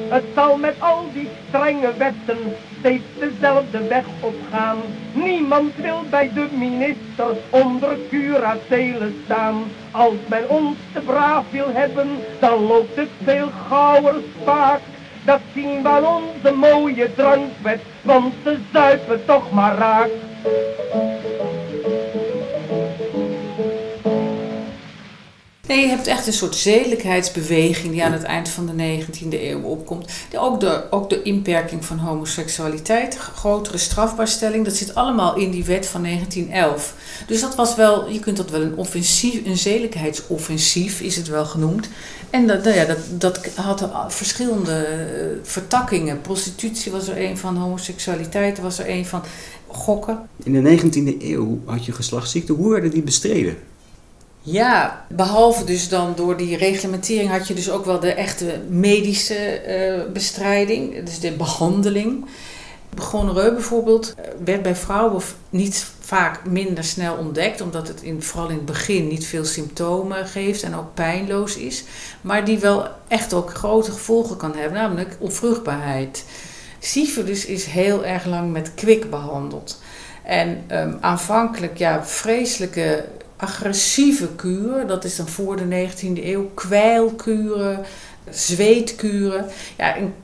Het 0.08 0.24
zal 0.34 0.56
met 0.56 0.74
al 0.78 1.04
die 1.12 1.28
strenge 1.48 1.92
wetten 1.96 2.38
steeds 2.82 3.04
dezelfde 3.18 3.88
weg 3.88 4.04
opgaan. 4.20 4.78
Niemand 5.12 5.76
wil 5.76 6.02
bij 6.10 6.30
de 6.34 6.46
minister 6.52 7.36
onder 7.50 7.96
curatelen 8.10 9.22
staan. 9.24 9.62
Als 9.90 10.14
men 10.28 10.48
ons 10.48 10.76
te 10.92 11.00
braaf 11.00 11.44
wil 11.50 11.68
hebben, 11.72 12.08
dan 12.40 12.66
loopt 12.66 12.96
het 12.96 13.08
veel 13.24 13.48
gauwer 13.68 14.14
vaak. 14.44 14.80
Dat 15.24 15.40
zien 15.54 15.82
we 15.82 15.88
aan 15.88 16.06
onze 16.06 16.54
mooie 16.54 17.14
drankwet, 17.14 17.80
want 18.02 18.34
ze 18.44 18.58
zuipen 18.72 19.24
toch 19.24 19.52
maar 19.52 19.76
raak. 19.76 20.10
Nee, 25.72 25.80
je 25.80 25.88
hebt 25.88 26.06
echt 26.06 26.26
een 26.26 26.32
soort 26.32 26.56
zedelijkheidsbeweging 26.56 27.92
die 27.92 28.04
aan 28.04 28.12
het 28.12 28.22
eind 28.22 28.48
van 28.48 28.66
de 28.66 28.72
19e 28.72 29.40
eeuw 29.40 29.60
opkomt. 29.60 30.12
Ook 30.36 30.60
de, 30.60 30.82
ook 30.90 31.10
de 31.10 31.22
inperking 31.22 31.84
van 31.84 31.98
homoseksualiteit, 31.98 33.16
grotere 33.16 33.78
strafbaarstelling, 33.78 34.64
dat 34.64 34.74
zit 34.74 34.94
allemaal 34.94 35.36
in 35.36 35.50
die 35.50 35.64
wet 35.64 35.86
van 35.86 36.02
1911. 36.02 36.94
Dus 37.26 37.40
dat 37.40 37.54
was 37.54 37.74
wel, 37.74 38.08
je 38.08 38.18
kunt 38.18 38.36
dat 38.36 38.50
wel 38.50 38.60
een 38.60 38.76
offensief, 38.76 39.46
een 39.46 39.58
zedelijkheidsoffensief 39.58 41.00
is 41.00 41.16
het 41.16 41.28
wel 41.28 41.44
genoemd. 41.44 41.88
En 42.30 42.46
dat, 42.46 42.64
nou 42.64 42.76
ja, 42.76 42.84
dat, 42.84 42.98
dat 43.10 43.46
had 43.54 43.88
verschillende 44.08 44.72
eh, 44.72 45.26
vertakkingen. 45.42 46.20
Prostitutie 46.20 46.92
was 46.92 47.08
er 47.08 47.24
een 47.24 47.38
van, 47.38 47.56
homoseksualiteit 47.56 48.60
was 48.60 48.78
er 48.78 48.90
een 48.90 49.06
van, 49.06 49.22
gokken. 49.66 50.18
In 50.42 50.62
de 50.62 50.80
19e 50.80 51.22
eeuw 51.22 51.60
had 51.64 51.84
je 51.84 51.92
geslachtsziekten. 51.92 52.54
Hoe 52.54 52.70
werden 52.70 52.90
die 52.90 53.02
bestreden? 53.02 53.56
Ja, 54.44 55.04
behalve 55.08 55.64
dus 55.64 55.88
dan 55.88 56.12
door 56.16 56.36
die 56.36 56.56
reglementering 56.56 57.30
had 57.30 57.48
je 57.48 57.54
dus 57.54 57.70
ook 57.70 57.84
wel 57.84 58.00
de 58.00 58.12
echte 58.12 58.60
medische 58.68 59.62
uh, 60.06 60.12
bestrijding, 60.12 61.04
dus 61.04 61.20
de 61.20 61.32
behandeling. 61.32 62.24
Gonoreu 62.98 63.52
bijvoorbeeld 63.52 64.14
eh, 64.14 64.24
werd 64.44 64.62
bij 64.62 64.76
vrouwen 64.76 65.22
niet 65.50 65.86
vaak 66.00 66.46
minder 66.46 66.84
snel 66.84 67.16
ontdekt, 67.16 67.60
omdat 67.60 67.88
het 67.88 68.02
in, 68.02 68.22
vooral 68.22 68.48
in 68.48 68.56
het 68.56 68.64
begin 68.64 69.08
niet 69.08 69.26
veel 69.26 69.44
symptomen 69.44 70.26
geeft 70.26 70.62
en 70.62 70.74
ook 70.74 70.94
pijnloos 70.94 71.56
is, 71.56 71.84
maar 72.20 72.44
die 72.44 72.58
wel 72.58 72.88
echt 73.08 73.32
ook 73.32 73.54
grote 73.54 73.90
gevolgen 73.90 74.36
kan 74.36 74.56
hebben, 74.56 74.78
namelijk 74.78 75.16
onvruchtbaarheid. 75.18 76.24
Syphilis 76.78 77.46
is 77.46 77.64
heel 77.64 78.04
erg 78.04 78.24
lang 78.24 78.52
met 78.52 78.74
kwik 78.74 79.10
behandeld. 79.10 79.80
En 80.22 80.64
um, 80.72 80.98
aanvankelijk, 81.00 81.78
ja, 81.78 82.04
vreselijke 82.04 83.04
agressieve 83.42 84.28
kuur. 84.36 84.86
Dat 84.86 85.04
is 85.04 85.16
dan 85.16 85.28
voor 85.28 85.56
de 85.56 85.88
19e 85.88 86.24
eeuw. 86.24 86.50
Kwijlkuren, 86.54 87.84
zweetkuren. 88.30 89.46
Ja, 89.76 89.96
een, 89.96 90.14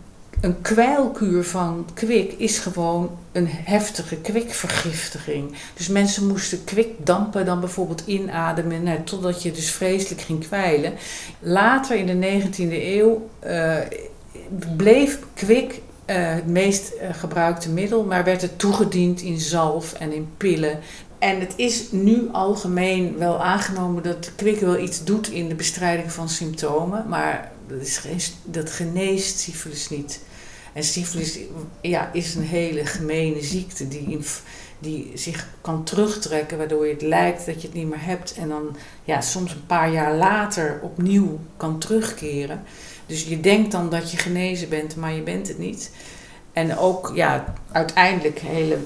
een 0.41 0.61
kwijlkuur 0.61 1.45
van 1.45 1.87
kwik 1.95 2.33
is 2.33 2.59
gewoon 2.59 3.19
een 3.33 3.49
heftige 3.49 4.17
kwikvergiftiging. 4.17 5.55
Dus 5.75 5.89
mensen 5.89 6.27
moesten 6.27 6.65
kwikdampen 6.65 7.47
dan 7.47 7.61
bijvoorbeeld 7.61 8.03
inademen, 8.07 8.83
nou, 8.83 8.99
totdat 9.05 9.43
je 9.43 9.53
dus 9.53 9.71
vreselijk 9.71 10.21
ging 10.21 10.47
kwijlen. 10.47 10.93
Later 11.41 11.97
in 11.97 12.21
de 12.21 12.41
19e 12.43 12.73
eeuw 12.73 13.29
uh, 13.47 13.77
bleef 14.77 15.19
kwik 15.35 15.73
uh, 15.73 16.17
het 16.17 16.47
meest 16.47 16.93
uh, 16.93 17.09
gebruikte 17.13 17.71
middel, 17.71 18.05
maar 18.05 18.25
werd 18.25 18.43
het 18.43 18.59
toegediend 18.59 19.21
in 19.21 19.41
zalf 19.41 19.93
en 19.93 20.13
in 20.13 20.29
pillen. 20.37 20.79
En 21.19 21.41
het 21.41 21.53
is 21.57 21.91
nu 21.91 22.29
algemeen 22.33 23.19
wel 23.19 23.43
aangenomen 23.43 24.03
dat 24.03 24.31
kwik 24.37 24.61
wel 24.61 24.79
iets 24.79 25.05
doet 25.05 25.29
in 25.29 25.49
de 25.49 25.55
bestrijding 25.55 26.13
van 26.13 26.29
symptomen, 26.29 27.09
maar 27.09 27.53
dat, 27.67 27.81
is 27.81 27.99
geen, 27.99 28.21
dat 28.45 28.71
geneest 28.71 29.39
syfilis 29.39 29.89
niet. 29.89 30.21
En 30.73 30.85
syfilis 30.85 31.39
ja, 31.81 32.13
is 32.13 32.35
een 32.35 32.43
hele 32.43 32.87
gemene 32.87 33.43
ziekte 33.43 33.89
die, 33.89 34.19
die 34.79 35.11
zich 35.15 35.49
kan 35.61 35.85
terugtrekken, 35.85 36.59
waardoor 36.59 36.87
je 36.87 36.93
het 36.93 37.03
lijkt 37.03 37.47
dat 37.47 37.61
je 37.61 37.67
het 37.67 37.77
niet 37.77 37.89
meer 37.89 38.05
hebt 38.05 38.35
en 38.35 38.49
dan 38.49 38.77
ja, 39.05 39.21
soms 39.21 39.53
een 39.53 39.67
paar 39.67 39.93
jaar 39.93 40.15
later 40.15 40.81
opnieuw 40.83 41.41
kan 41.57 41.79
terugkeren. 41.79 42.63
Dus 43.07 43.25
je 43.25 43.41
denkt 43.41 43.73
dan 43.73 43.91
dat 43.91 44.11
je 44.11 44.17
genezen 44.17 44.69
bent, 44.69 44.97
maar 44.97 45.13
je 45.13 45.23
bent 45.23 45.49
het 45.49 45.59
niet. 45.59 45.91
En 46.53 46.77
ook 46.77 47.13
ja, 47.15 47.55
uiteindelijk 47.73 48.39
hele 48.39 48.79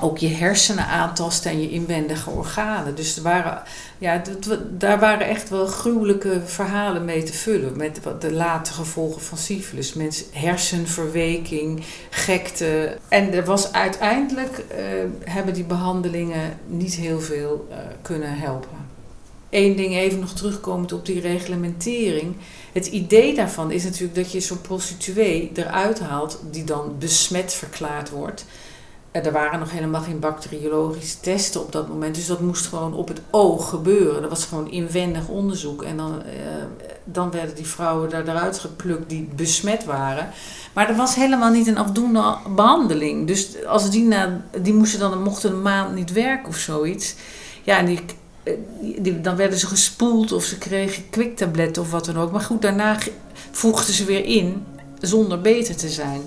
ook 0.00 0.18
je 0.18 0.28
hersenen 0.28 0.86
aantasten 0.86 1.50
en 1.50 1.60
je 1.60 1.70
inwendige 1.70 2.30
organen. 2.30 2.94
Dus 2.94 3.16
er 3.16 3.22
waren, 3.22 3.62
ja, 3.98 4.22
daar 4.70 4.98
waren 4.98 5.26
echt 5.26 5.48
wel 5.48 5.66
gruwelijke 5.66 6.40
verhalen 6.44 7.04
mee 7.04 7.22
te 7.22 7.32
vullen. 7.32 7.76
Met 7.76 8.00
de 8.20 8.32
late 8.32 8.72
gevolgen 8.72 9.22
van 9.22 9.38
syfilis. 9.38 9.92
Mensen, 9.92 10.26
hersenverweking, 10.32 11.82
gekte. 12.10 12.98
En 13.08 13.32
er 13.32 13.44
was 13.44 13.72
uiteindelijk, 13.72 14.58
uh, 14.58 14.84
hebben 15.24 15.54
die 15.54 15.64
behandelingen 15.64 16.58
niet 16.66 16.94
heel 16.94 17.20
veel 17.20 17.66
uh, 17.70 17.76
kunnen 18.02 18.38
helpen. 18.38 18.84
Eén 19.50 19.76
ding 19.76 19.94
even 19.94 20.18
nog 20.18 20.32
terugkomend 20.32 20.92
op 20.92 21.06
die 21.06 21.20
reglementering. 21.20 22.36
Het 22.72 22.86
idee 22.86 23.34
daarvan 23.34 23.70
is 23.70 23.84
natuurlijk 23.84 24.14
dat 24.14 24.32
je 24.32 24.40
zo'n 24.40 24.60
prostituee 24.60 25.50
eruit 25.54 26.00
haalt 26.00 26.40
die 26.50 26.64
dan 26.64 26.96
besmet 26.98 27.54
verklaard 27.54 28.10
wordt 28.10 28.44
er 29.24 29.32
waren 29.32 29.58
nog 29.58 29.70
helemaal 29.70 30.00
geen 30.00 30.18
bacteriologische 30.18 31.20
testen 31.20 31.60
op 31.60 31.72
dat 31.72 31.88
moment. 31.88 32.14
Dus 32.14 32.26
dat 32.26 32.40
moest 32.40 32.66
gewoon 32.66 32.94
op 32.94 33.08
het 33.08 33.20
oog 33.30 33.68
gebeuren. 33.68 34.20
Dat 34.20 34.30
was 34.30 34.44
gewoon 34.44 34.70
inwendig 34.70 35.28
onderzoek. 35.28 35.82
En 35.82 35.96
dan, 35.96 36.12
uh, 36.12 36.32
dan 37.04 37.30
werden 37.30 37.54
die 37.54 37.66
vrouwen 37.66 38.10
daar 38.10 38.28
eruit 38.28 38.58
geplukt 38.58 39.08
die 39.08 39.28
besmet 39.36 39.84
waren. 39.84 40.28
Maar 40.72 40.88
er 40.88 40.96
was 40.96 41.14
helemaal 41.14 41.50
niet 41.50 41.66
een 41.66 41.78
afdoende 41.78 42.36
behandeling. 42.54 43.26
Dus 43.26 43.64
als 43.64 43.90
die, 43.90 44.14
die 44.62 44.74
moesten 44.74 45.00
dan 45.00 45.22
mochten 45.22 45.52
een 45.52 45.62
maand 45.62 45.94
niet 45.94 46.12
werken 46.12 46.48
of 46.48 46.56
zoiets. 46.56 47.14
Ja, 47.62 47.78
en 47.78 47.86
die, 47.86 48.00
eh, 48.42 48.52
die, 48.98 49.20
dan 49.20 49.36
werden 49.36 49.58
ze 49.58 49.66
gespoeld 49.66 50.32
of 50.32 50.44
ze 50.44 50.58
kregen 50.58 51.10
kwiktabletten 51.10 51.82
of 51.82 51.90
wat 51.90 52.04
dan 52.04 52.18
ook. 52.18 52.32
Maar 52.32 52.40
goed, 52.40 52.62
daarna 52.62 52.98
voegden 53.50 53.94
ze 53.94 54.04
weer 54.04 54.24
in 54.24 54.64
zonder 55.00 55.40
beter 55.40 55.76
te 55.76 55.88
zijn. 55.88 56.20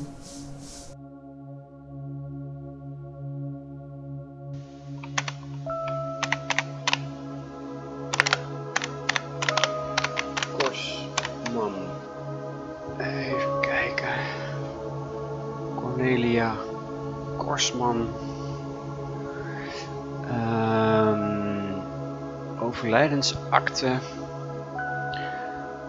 Overlijdensakte 22.90 23.98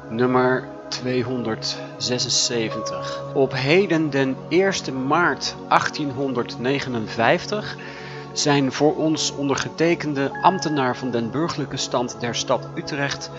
nummer 0.09 0.65
276. 0.89 3.23
Op 3.35 3.53
heden 3.55 4.11
den 4.11 4.37
1 4.49 5.07
maart 5.07 5.55
1859 5.69 7.77
zijn 8.33 8.73
voor 8.73 8.97
ons 8.97 9.37
ondergetekende 9.37 10.39
ambtenaar 10.43 10.97
van 10.97 11.11
den 11.11 11.31
burgerlijke 11.31 11.77
stand 11.77 12.21
der 12.21 12.35
stad 12.35 12.69
Utrecht 12.75 13.31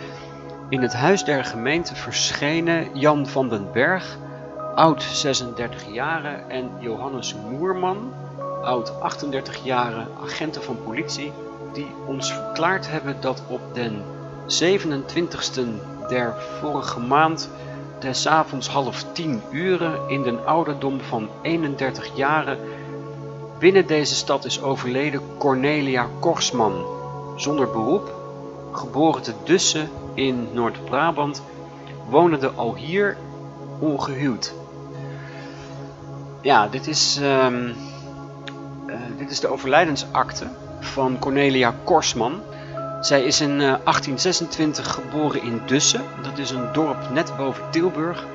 in 0.69 0.81
het 0.81 0.93
huis 0.93 1.23
der 1.23 1.45
gemeente 1.45 1.95
verschenen 1.95 2.87
Jan 2.93 3.27
van 3.27 3.49
den 3.49 3.67
Berg 3.73 4.17
oud 4.75 5.03
36 5.03 5.93
jaren, 5.93 6.49
en 6.49 6.69
Johannes 6.79 7.35
Moerman, 7.49 8.13
oud 8.61 9.01
38 9.01 9.63
jaren, 9.63 10.07
agenten 10.21 10.63
van 10.63 10.77
politie, 10.83 11.31
die 11.73 11.87
ons 12.05 12.33
verklaard 12.33 12.89
hebben 12.89 13.15
dat 13.21 13.43
op 13.47 13.61
den 13.73 14.03
27ste 14.47 15.61
der 16.07 16.33
vorige 16.59 16.99
maand 16.99 17.49
des 17.99 18.27
avonds 18.27 18.69
half 18.69 19.05
10 19.13 19.41
uren 19.51 20.09
in 20.09 20.23
den 20.23 20.45
ouderdom 20.45 21.01
van 21.01 21.29
31 21.41 22.15
jaren 22.15 22.57
binnen 23.59 23.87
deze 23.87 24.15
stad 24.15 24.45
is 24.45 24.61
overleden 24.61 25.21
Cornelia 25.37 26.07
Korsman, 26.19 26.85
zonder 27.35 27.71
beroep, 27.71 28.13
geboren 28.71 29.21
te 29.21 29.33
Dussen 29.43 29.89
in 30.13 30.47
Noord-Brabant, 30.53 31.41
wonende 32.09 32.49
al 32.49 32.75
hier 32.75 33.17
ongehuwd. 33.79 34.53
Ja, 36.41 36.67
dit 36.67 36.87
is, 36.87 37.19
um, 37.21 37.75
uh, 38.87 38.95
dit 39.17 39.31
is 39.31 39.39
de 39.39 39.47
overlijdensakte 39.47 40.47
van 40.81 41.19
Cornelia 41.19 41.73
Korsman. 41.83 42.41
Zij 43.01 43.23
is 43.23 43.41
in 43.41 43.51
uh, 43.51 43.57
1826 43.57 44.93
geboren 44.93 45.41
in 45.41 45.61
Dussen. 45.65 46.01
Dat 46.21 46.37
is 46.37 46.49
een 46.49 46.73
dorp 46.73 47.09
net 47.09 47.37
boven 47.37 47.63
Tilburg. 47.69 48.25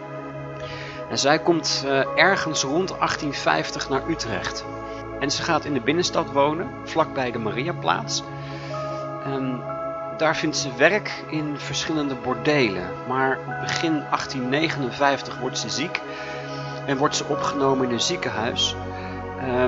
En 1.11 1.19
zij 1.19 1.39
komt 1.39 1.83
uh, 1.87 1.93
ergens 2.17 2.63
rond 2.63 2.89
1850 2.89 3.89
naar 3.89 4.09
Utrecht. 4.09 4.65
En 5.21 5.31
ze 5.31 5.43
gaat 5.43 5.65
in 5.65 5.73
de 5.73 5.81
binnenstad 5.81 6.33
wonen, 6.33 6.71
vlakbij 6.85 7.31
de 7.31 7.39
Mariaplaats. 7.39 8.23
En 9.25 9.63
daar 10.17 10.37
vindt 10.37 10.57
ze 10.57 10.69
werk 10.77 11.25
in 11.31 11.55
verschillende 11.59 12.15
bordelen. 12.15 12.91
Maar 13.09 13.39
begin 13.61 13.93
1859 13.93 15.39
wordt 15.39 15.59
ze 15.59 15.69
ziek 15.69 16.01
en 16.87 16.97
wordt 16.97 17.17
ze 17.17 17.25
opgenomen 17.25 17.87
in 17.87 17.93
een 17.93 18.01
ziekenhuis 18.01 18.77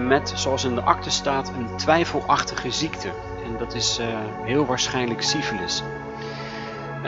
met, 0.00 0.32
zoals 0.34 0.64
in 0.64 0.74
de 0.74 0.82
akte 0.82 1.10
staat, 1.10 1.48
een 1.48 1.76
twijfelachtige 1.76 2.70
ziekte. 2.70 3.08
En 3.44 3.56
dat 3.58 3.74
is 3.74 3.98
uh, 4.00 4.06
heel 4.42 4.66
waarschijnlijk 4.66 5.22
syfilis. 5.22 5.82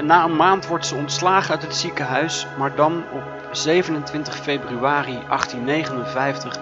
Na 0.02 0.24
een 0.24 0.36
maand 0.36 0.66
wordt 0.66 0.86
ze 0.86 0.94
ontslagen 0.94 1.50
uit 1.50 1.62
het 1.62 1.76
ziekenhuis, 1.76 2.46
maar 2.58 2.74
dan 2.74 3.04
op 3.12 3.22
27 3.52 4.36
februari 4.36 5.18
1859 5.28 6.58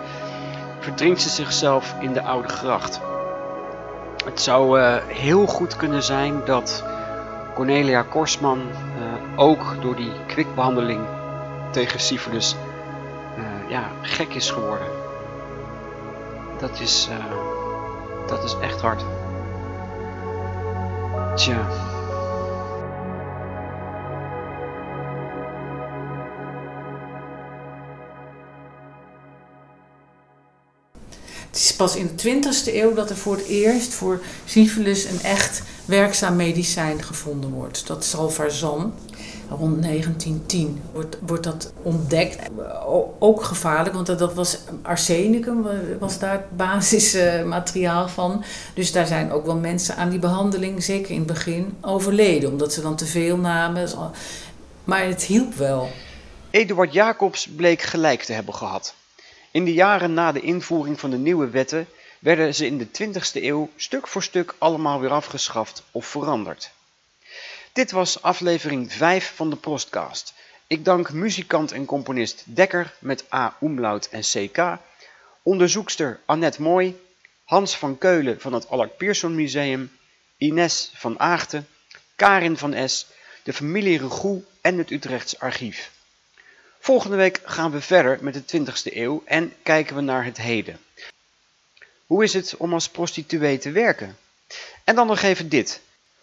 verdrinkt 0.80 1.20
ze 1.20 1.28
zichzelf 1.28 1.94
in 2.00 2.12
de 2.12 2.22
Oude 2.22 2.48
Gracht. 2.48 3.00
Het 4.24 4.40
zou 4.40 4.80
uh, 4.80 4.96
heel 5.06 5.46
goed 5.46 5.76
kunnen 5.76 6.02
zijn 6.02 6.44
dat 6.44 6.84
Cornelia 7.54 8.02
Korsman 8.02 8.60
ook 9.36 9.76
door 9.80 9.96
die 9.96 10.12
kwikbehandeling 10.26 11.00
tegen 11.70 12.00
syphilis 12.00 12.56
uh, 13.38 13.70
ja, 13.70 13.90
gek 14.02 14.34
is 14.34 14.50
geworden. 14.50 14.97
Dat 16.58 16.80
is, 16.80 17.08
uh, 17.10 17.24
dat 18.26 18.44
is 18.44 18.56
echt 18.60 18.80
hard. 18.80 19.04
Tja. 21.36 21.86
Het 31.50 31.56
is 31.56 31.76
pas 31.76 31.96
in 31.96 32.10
de 32.16 32.40
20e 32.42 32.74
eeuw 32.74 32.94
dat 32.94 33.10
er 33.10 33.16
voor 33.16 33.36
het 33.36 33.46
eerst 33.46 33.94
voor 33.94 34.20
syphilis 34.44 35.04
een 35.04 35.20
echt 35.22 35.62
werkzaam 35.84 36.36
medicijn 36.36 37.02
gevonden 37.02 37.50
wordt. 37.50 37.86
Dat 37.86 38.02
is 38.02 38.10
Salvarzan. 38.10 38.94
Rond 39.48 39.82
1910 39.82 40.82
wordt, 40.92 41.18
wordt 41.26 41.44
dat 41.44 41.72
ontdekt. 41.82 42.48
Ook 43.18 43.42
gevaarlijk, 43.42 43.94
want 43.94 44.06
dat 44.06 44.34
was 44.34 44.58
arsenicum, 44.82 45.66
was 45.98 46.18
daar 46.18 46.32
het 46.32 46.56
basismateriaal 46.56 48.08
van. 48.08 48.44
Dus 48.74 48.92
daar 48.92 49.06
zijn 49.06 49.32
ook 49.32 49.46
wel 49.46 49.56
mensen 49.56 49.96
aan 49.96 50.10
die 50.10 50.18
behandeling, 50.18 50.82
zeker 50.82 51.10
in 51.10 51.18
het 51.18 51.26
begin, 51.26 51.76
overleden. 51.80 52.50
Omdat 52.50 52.72
ze 52.72 52.80
dan 52.80 52.96
te 52.96 53.06
veel 53.06 53.36
namen. 53.36 53.88
Maar 54.84 55.06
het 55.06 55.22
hielp 55.22 55.54
wel. 55.54 55.90
Eduard 56.50 56.92
Jacobs 56.92 57.48
bleek 57.48 57.82
gelijk 57.82 58.22
te 58.22 58.32
hebben 58.32 58.54
gehad. 58.54 58.94
In 59.50 59.64
de 59.64 59.72
jaren 59.72 60.14
na 60.14 60.32
de 60.32 60.40
invoering 60.40 61.00
van 61.00 61.10
de 61.10 61.16
nieuwe 61.16 61.48
wetten 61.48 61.86
werden 62.20 62.54
ze 62.54 62.66
in 62.66 62.78
de 62.78 62.86
20e 62.86 63.42
eeuw 63.42 63.68
stuk 63.76 64.06
voor 64.06 64.22
stuk 64.22 64.54
allemaal 64.58 65.00
weer 65.00 65.10
afgeschaft 65.10 65.82
of 65.92 66.06
veranderd. 66.06 66.70
Dit 67.72 67.90
was 67.90 68.22
aflevering 68.22 68.92
5 68.92 69.32
van 69.34 69.50
de 69.50 69.56
Prostcast. 69.56 70.34
Ik 70.66 70.84
dank 70.84 71.12
muzikant 71.12 71.72
en 71.72 71.84
componist 71.84 72.42
Dekker 72.46 72.94
met 72.98 73.32
A. 73.32 73.56
Umlaut 73.60 74.08
en 74.08 74.20
CK, 74.20 74.78
onderzoekster 75.42 76.20
Annette 76.24 76.62
Mooi, 76.62 77.00
Hans 77.44 77.76
van 77.76 77.98
Keulen 77.98 78.40
van 78.40 78.52
het 78.52 78.68
Allard 78.68 78.96
Pierson 78.96 79.34
Museum, 79.34 79.98
Ines 80.36 80.92
van 80.94 81.20
Aagten, 81.20 81.68
Karin 82.16 82.56
van 82.56 82.88
S, 82.88 83.06
de 83.42 83.52
familie 83.52 83.98
Regoe 83.98 84.42
en 84.60 84.78
het 84.78 84.90
Utrechts 84.90 85.38
Archief. 85.38 85.90
Volgende 86.78 87.16
week 87.16 87.40
gaan 87.44 87.70
we 87.70 87.80
verder 87.80 88.18
met 88.20 88.34
de 88.34 88.58
20e 88.58 88.94
eeuw 88.94 89.22
en 89.24 89.54
kijken 89.62 89.96
we 89.96 90.02
naar 90.02 90.24
het 90.24 90.36
heden. 90.36 90.80
Hoe 92.06 92.24
is 92.24 92.32
het 92.32 92.56
om 92.56 92.72
als 92.72 92.88
prostituee 92.88 93.58
te 93.58 93.70
werken? 93.70 94.18
En 94.84 94.94
dan 94.94 95.06
nog 95.06 95.22
even 95.22 95.48
dit. 95.48 95.80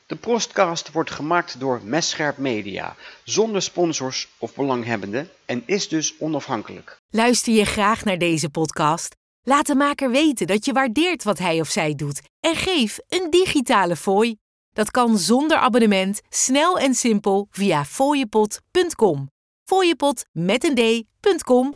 De 0.07 0.15
Prostcast 0.15 0.91
wordt 0.91 1.11
gemaakt 1.11 1.59
door 1.59 1.81
Messcherp 1.83 2.37
Media, 2.37 2.95
zonder 3.23 3.61
sponsors 3.61 4.27
of 4.37 4.53
belanghebbenden 4.55 5.29
en 5.45 5.63
is 5.65 5.87
dus 5.87 6.15
onafhankelijk. 6.19 7.01
Luister 7.09 7.53
je 7.53 7.65
graag 7.65 8.03
naar 8.03 8.17
deze 8.17 8.49
podcast? 8.49 9.15
Laat 9.43 9.65
de 9.65 9.75
maker 9.75 10.11
weten 10.11 10.47
dat 10.47 10.65
je 10.65 10.73
waardeert 10.73 11.23
wat 11.23 11.37
hij 11.37 11.59
of 11.59 11.69
zij 11.69 11.95
doet 11.95 12.21
en 12.39 12.55
geef 12.55 12.99
een 13.07 13.29
digitale 13.29 13.95
fooi. 13.95 14.35
Dat 14.73 14.91
kan 14.91 15.17
zonder 15.17 15.57
abonnement, 15.57 16.21
snel 16.29 16.79
en 16.79 16.93
simpel 16.93 17.47
via 17.49 17.85
fooiepot.com. 17.85 19.29
Fooiepot 19.63 20.25
met 20.31 20.63
een 20.63 20.75
d.com. 20.75 21.75